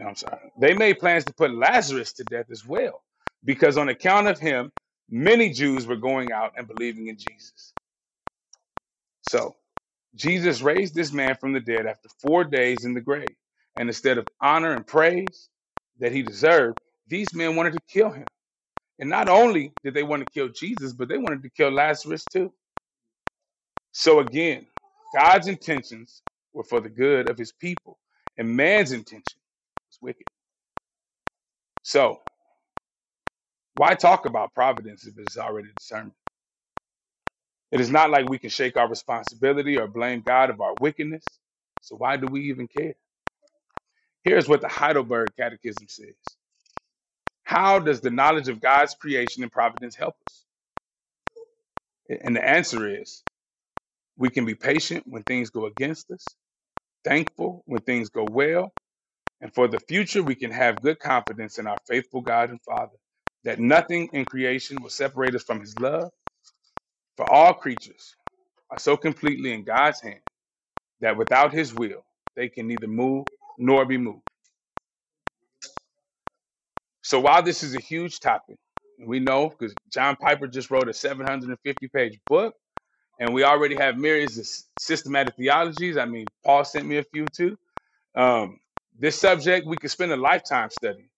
i'm 0.06 0.16
sorry 0.16 0.52
they 0.60 0.74
made 0.74 0.98
plans 0.98 1.24
to 1.26 1.34
put 1.34 1.52
lazarus 1.54 2.12
to 2.14 2.24
death 2.24 2.50
as 2.50 2.66
well 2.66 3.04
because 3.44 3.78
on 3.78 3.90
account 3.90 4.28
of 4.28 4.38
him 4.38 4.72
many 5.10 5.50
jews 5.52 5.86
were 5.86 5.96
going 5.96 6.32
out 6.32 6.52
and 6.56 6.68
believing 6.68 7.08
in 7.08 7.18
jesus 7.18 7.74
so 9.22 9.56
jesus 10.16 10.62
raised 10.62 10.94
this 10.96 11.12
man 11.12 11.36
from 11.36 11.54
the 11.54 11.60
dead 11.60 11.86
after 11.86 12.10
four 12.22 12.44
days 12.44 12.86
in 12.86 12.94
the 12.94 13.02
grave 13.02 13.36
and 13.76 13.88
instead 13.90 14.18
of 14.18 14.28
honor 14.42 14.74
and 14.74 14.86
praise 14.86 15.50
that 16.00 16.12
he 16.12 16.22
deserved 16.22 16.78
these 17.08 17.34
men 17.34 17.56
wanted 17.56 17.72
to 17.74 17.80
kill 17.88 18.10
him. 18.10 18.26
And 19.00 19.10
not 19.10 19.28
only 19.28 19.74
did 19.84 19.94
they 19.94 20.04
want 20.04 20.22
to 20.22 20.28
kill 20.28 20.48
jesus 20.50 20.94
but 20.94 21.08
they 21.08 21.18
wanted 21.18 21.42
to 21.44 21.50
kill 21.50 21.70
lazarus 21.72 22.26
too. 22.26 22.52
So 23.92 24.20
again 24.20 24.66
god's 25.16 25.48
intentions 25.48 26.22
were 26.54 26.64
for 26.64 26.80
the 26.80 26.90
good 26.90 27.28
of 27.28 27.38
his 27.38 27.52
people 27.52 27.98
and 28.38 28.56
man's 28.56 28.92
intention 28.92 29.40
was 29.88 29.98
wicked. 30.02 30.26
So, 31.84 32.22
why 33.74 33.94
talk 33.94 34.26
about 34.26 34.54
providence 34.54 35.06
if 35.06 35.18
it's 35.18 35.38
already 35.38 35.70
determined? 35.78 36.14
It 37.76 37.80
is 37.80 37.90
not 37.90 38.10
like 38.10 38.26
we 38.28 38.38
can 38.38 38.50
shake 38.50 38.76
our 38.78 38.88
responsibility 38.90 39.78
or 39.78 39.88
blame 39.88 40.22
God 40.22 40.50
of 40.50 40.60
our 40.60 40.76
wickedness. 40.76 41.40
So, 41.82 41.96
why 41.96 42.18
do 42.18 42.28
we 42.28 42.50
even 42.50 42.68
care? 42.68 42.94
Here's 44.24 44.48
what 44.48 44.62
the 44.62 44.68
Heidelberg 44.68 45.32
Catechism 45.38 45.88
says 45.88 46.16
How 47.44 47.80
does 47.80 48.00
the 48.02 48.10
knowledge 48.10 48.48
of 48.48 48.60
God's 48.60 48.94
creation 48.94 49.42
and 49.44 49.52
providence 49.52 49.96
help 49.96 50.16
us? 50.24 50.46
And 52.22 52.36
the 52.36 52.46
answer 52.48 52.88
is 52.88 53.24
we 54.18 54.30
can 54.30 54.46
be 54.46 54.54
patient 54.56 55.04
when 55.06 55.24
things 55.24 55.50
go 55.50 55.66
against 55.66 56.10
us, 56.12 56.36
thankful 57.04 57.62
when 57.66 57.82
things 57.82 58.10
go 58.10 58.24
well, 58.26 58.70
And 59.42 59.54
for 59.54 59.68
the 59.68 59.80
future, 59.80 60.24
we 60.24 60.36
can 60.36 60.52
have 60.52 60.82
good 60.82 61.00
confidence 61.00 61.60
in 61.60 61.68
our 61.68 61.78
faithful 61.88 62.22
God 62.22 62.50
and 62.50 62.62
Father 62.62 62.96
that 63.44 63.60
nothing 63.60 64.10
in 64.14 64.26
creation 64.26 64.82
will 64.82 64.90
separate 64.90 65.36
us 65.36 65.44
from 65.44 65.60
his 65.60 65.78
love. 65.78 66.12
For 67.16 67.26
all 67.26 67.54
creatures 67.54 68.16
are 68.70 68.78
so 68.78 68.96
completely 68.96 69.52
in 69.52 69.64
God's 69.64 70.00
hand 70.02 70.20
that 71.00 71.16
without 71.16 71.52
his 71.52 71.74
will, 71.74 72.04
they 72.36 72.48
can 72.48 72.68
neither 72.68 72.88
move 72.88 73.26
nor 73.58 73.86
be 73.86 73.98
moved. 73.98 74.22
So 77.02 77.20
while 77.20 77.42
this 77.42 77.62
is 77.62 77.74
a 77.74 77.80
huge 77.80 78.20
topic, 78.20 78.58
and 78.98 79.08
we 79.08 79.20
know 79.20 79.50
because 79.50 79.76
John 79.92 80.16
Piper 80.16 80.48
just 80.48 80.70
wrote 80.70 80.88
a 80.88 80.94
750 80.94 81.88
page 81.88 82.20
book, 82.28 82.56
and 83.20 83.34
we 83.34 83.44
already 83.44 83.76
have 83.76 83.98
myriads 83.98 84.38
of 84.38 84.46
systematic 84.76 85.36
theologies. 85.36 85.96
I 85.98 86.06
mean, 86.06 86.30
Paul 86.44 86.64
sent 86.64 86.86
me 86.88 86.98
a 86.98 87.04
few 87.04 87.28
too. 87.28 87.58
Um, 88.14 88.60
this 88.98 89.20
subject 89.20 89.66
we 89.66 89.78
could 89.78 89.90
spend 89.92 90.12
a 90.12 90.16
lifetime 90.16 90.70
studying. 90.70 91.10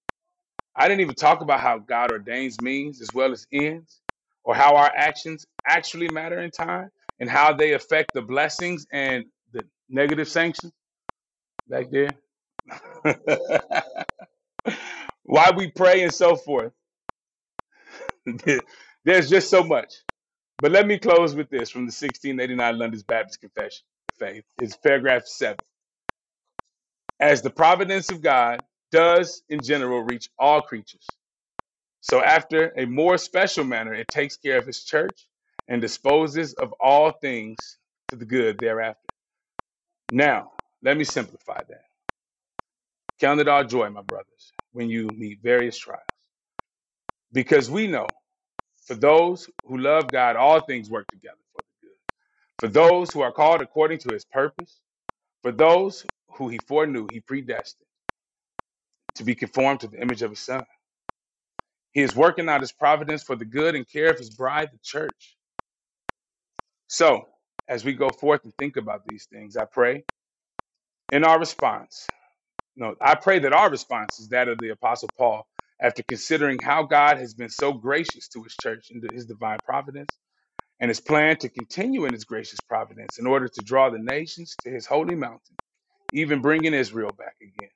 I 0.76 0.88
didn't 0.88 1.02
even 1.02 1.16
talk 1.16 1.42
about 1.42 1.60
how 1.60 1.78
God 1.78 2.10
ordains 2.10 2.60
means 2.60 3.02
as 3.02 3.14
well 3.14 3.32
as 3.32 3.46
ends, 3.52 4.02
or 4.48 4.56
how 4.56 4.76
our 4.76 4.92
actions 4.96 5.46
actually 5.68 6.08
matter 6.08 6.40
in 6.40 6.50
time, 6.52 6.90
and 7.20 7.30
how 7.30 7.54
they 7.54 7.74
affect 7.74 8.14
the 8.14 8.22
blessings 8.22 8.86
and 8.92 9.26
the 9.52 9.68
negative 9.90 10.28
sanctions 10.28 10.74
back 11.68 11.90
there. 11.90 12.16
Why 15.24 15.52
we 15.56 15.70
pray 15.72 16.02
and 16.04 16.14
so 16.14 16.36
forth. 16.36 16.72
There's 19.04 19.30
just 19.30 19.50
so 19.50 19.64
much. 19.64 19.94
But 20.60 20.72
let 20.72 20.86
me 20.86 20.98
close 20.98 21.34
with 21.36 21.50
this 21.50 21.70
from 21.70 21.82
the 21.82 21.92
1689 21.94 22.78
London's 22.78 23.04
Baptist 23.04 23.40
Confession 23.42 23.84
of 24.10 24.14
Faith. 24.28 24.44
It's 24.58 24.76
paragraph 24.76 25.26
seven. 25.26 25.64
As 27.20 27.42
the 27.42 27.50
providence 27.50 28.10
of 28.10 28.22
God 28.22 28.64
does 28.92 29.42
in 29.48 29.62
general 29.62 30.02
reach 30.02 30.30
all 30.38 30.62
creatures, 30.62 31.16
so 32.08 32.22
after 32.24 32.72
a 32.78 32.86
more 32.86 33.18
special 33.18 33.64
manner, 33.64 33.94
it 33.94 34.10
takes 34.10 34.38
care 34.38 34.58
of 34.58 34.66
his 34.66 34.84
church 34.84 35.28
and 35.68 35.82
disposes 35.82 36.54
of 36.54 36.74
all 36.80 37.12
things 37.12 37.78
to 38.10 38.16
the 38.16 38.26
good 38.26 38.60
thereafter. 38.60 39.08
Now, 40.10 40.52
let 40.82 40.96
me 40.96 41.04
simplify 41.04 41.62
that. 41.68 41.84
Count 43.20 43.40
it 43.40 43.48
all 43.48 43.64
joy, 43.64 43.90
my 43.90 44.02
brothers, 44.02 44.54
when 44.72 44.90
you 44.90 45.12
meet 45.12 45.40
various 45.42 45.78
trials, 45.78 46.02
because 47.32 47.70
we 47.70 47.86
know 47.88 48.14
for 48.86 48.94
those 48.96 49.50
who 49.64 49.78
love 49.78 50.12
God, 50.12 50.36
all 50.36 50.60
things 50.60 50.90
work 50.90 51.08
together 51.10 51.38
for 51.52 51.62
the 51.62 51.88
good. 51.88 51.96
For 52.58 52.68
those 52.68 53.12
who 53.12 53.22
are 53.22 53.32
called 53.32 53.62
according 53.62 54.00
to 54.00 54.12
his 54.12 54.24
purpose, 54.26 54.80
for 55.42 55.52
those 55.52 56.06
who 56.32 56.48
he 56.48 56.58
foreknew, 56.58 57.08
he 57.08 57.20
predestined 57.20 57.88
to 59.16 59.24
be 59.24 59.34
conformed 59.36 59.80
to 59.80 59.88
the 59.88 60.00
image 60.02 60.22
of 60.22 60.30
his 60.30 60.40
son. 60.40 60.66
He 61.92 62.02
is 62.02 62.16
working 62.16 62.48
out 62.48 62.62
his 62.62 62.72
providence 62.72 63.22
for 63.24 63.36
the 63.36 63.46
good 63.46 63.74
and 63.76 63.88
care 63.88 64.10
of 64.10 64.18
his 64.18 64.30
bride, 64.30 64.70
the 64.72 64.78
church. 64.82 65.36
So, 66.88 67.28
as 67.68 67.84
we 67.84 67.94
go 67.94 68.10
forth 68.12 68.44
and 68.44 68.54
think 68.56 68.76
about 68.76 69.04
these 69.06 69.26
things, 69.26 69.56
I 69.56 69.66
pray 69.66 70.04
in 71.10 71.24
our 71.24 71.38
response, 71.38 72.08
no, 72.76 72.96
I 73.00 73.16
pray 73.16 73.40
that 73.40 73.52
our 73.54 73.70
response 73.70 74.20
is 74.20 74.28
that 74.30 74.48
of 74.48 74.60
the 74.60 74.70
Apostle 74.70 75.12
Paul 75.16 75.46
after 75.80 76.02
considering 76.02 76.60
how 76.60 76.84
God 76.84 77.18
has 77.18 77.34
been 77.34 77.50
so 77.50 77.72
gracious 77.74 78.28
to 78.30 78.44
his 78.44 78.56
church 78.56 78.90
and 78.90 79.02
to 79.02 79.10
his 79.10 79.26
divine 79.26 79.60
providence 79.64 80.18
and 80.80 80.88
his 80.90 81.00
plan 81.00 81.36
to 81.38 81.48
continue 81.48 82.04
in 82.06 82.12
his 82.12 82.24
gracious 82.24 82.60
providence 82.60 83.18
in 83.18 83.26
order 83.26 83.48
to 83.48 83.62
draw 83.62 83.90
the 83.90 83.98
nations 83.98 84.56
to 84.62 84.70
his 84.70 84.86
holy 84.86 85.14
mountain, 85.14 85.56
even 86.12 86.42
bringing 86.42 86.74
Israel 86.74 87.12
back 87.12 87.36
again. 87.42 87.70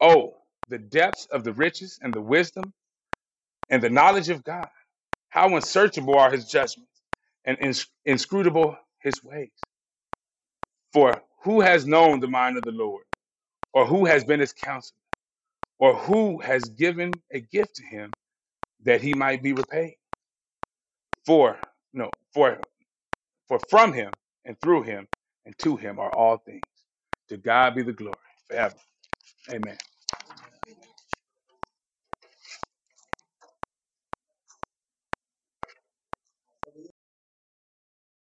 Oh, 0.00 0.36
the 0.68 0.78
depths 0.78 1.26
of 1.26 1.44
the 1.44 1.52
riches 1.52 1.98
and 2.02 2.14
the 2.14 2.22
wisdom 2.22 2.72
and 3.72 3.82
the 3.82 3.90
knowledge 3.90 4.30
of 4.30 4.44
God. 4.44 4.70
How 5.30 5.54
unsearchable 5.56 6.18
are 6.18 6.32
his 6.32 6.46
judgments 6.46 7.02
and 7.44 7.58
ins- 7.60 7.88
inscrutable 8.06 8.76
his 9.00 9.24
ways. 9.24 9.52
For 10.92 11.22
who 11.44 11.60
has 11.62 11.86
known 11.86 12.20
the 12.20 12.28
mind 12.28 12.58
of 12.58 12.64
the 12.64 12.72
Lord, 12.72 13.04
or 13.74 13.86
who 13.86 14.06
has 14.06 14.24
been 14.24 14.40
his 14.40 14.52
counselor, 14.54 14.96
or 15.78 15.96
who 15.96 16.40
has 16.40 16.70
given 16.70 17.22
a 17.32 17.40
gift 17.40 17.76
to 17.76 17.84
him 17.84 18.14
that 18.84 19.02
he 19.02 19.14
might 19.14 19.42
be 19.42 19.52
repaid? 19.54 19.96
For 21.26 21.58
no, 21.94 22.12
for 22.34 22.62
for 23.48 23.60
from 23.70 23.92
him 23.92 24.14
and 24.44 24.60
through 24.60 24.82
him 24.84 25.08
and 25.46 25.58
to 25.60 25.76
him 25.76 25.98
are 26.00 26.12
all 26.12 26.38
things. 26.38 26.64
To 27.30 27.38
God 27.38 27.74
be 27.76 27.82
the 27.82 27.92
glory 27.94 28.16
forever. 28.48 28.76
Amen. 29.50 29.78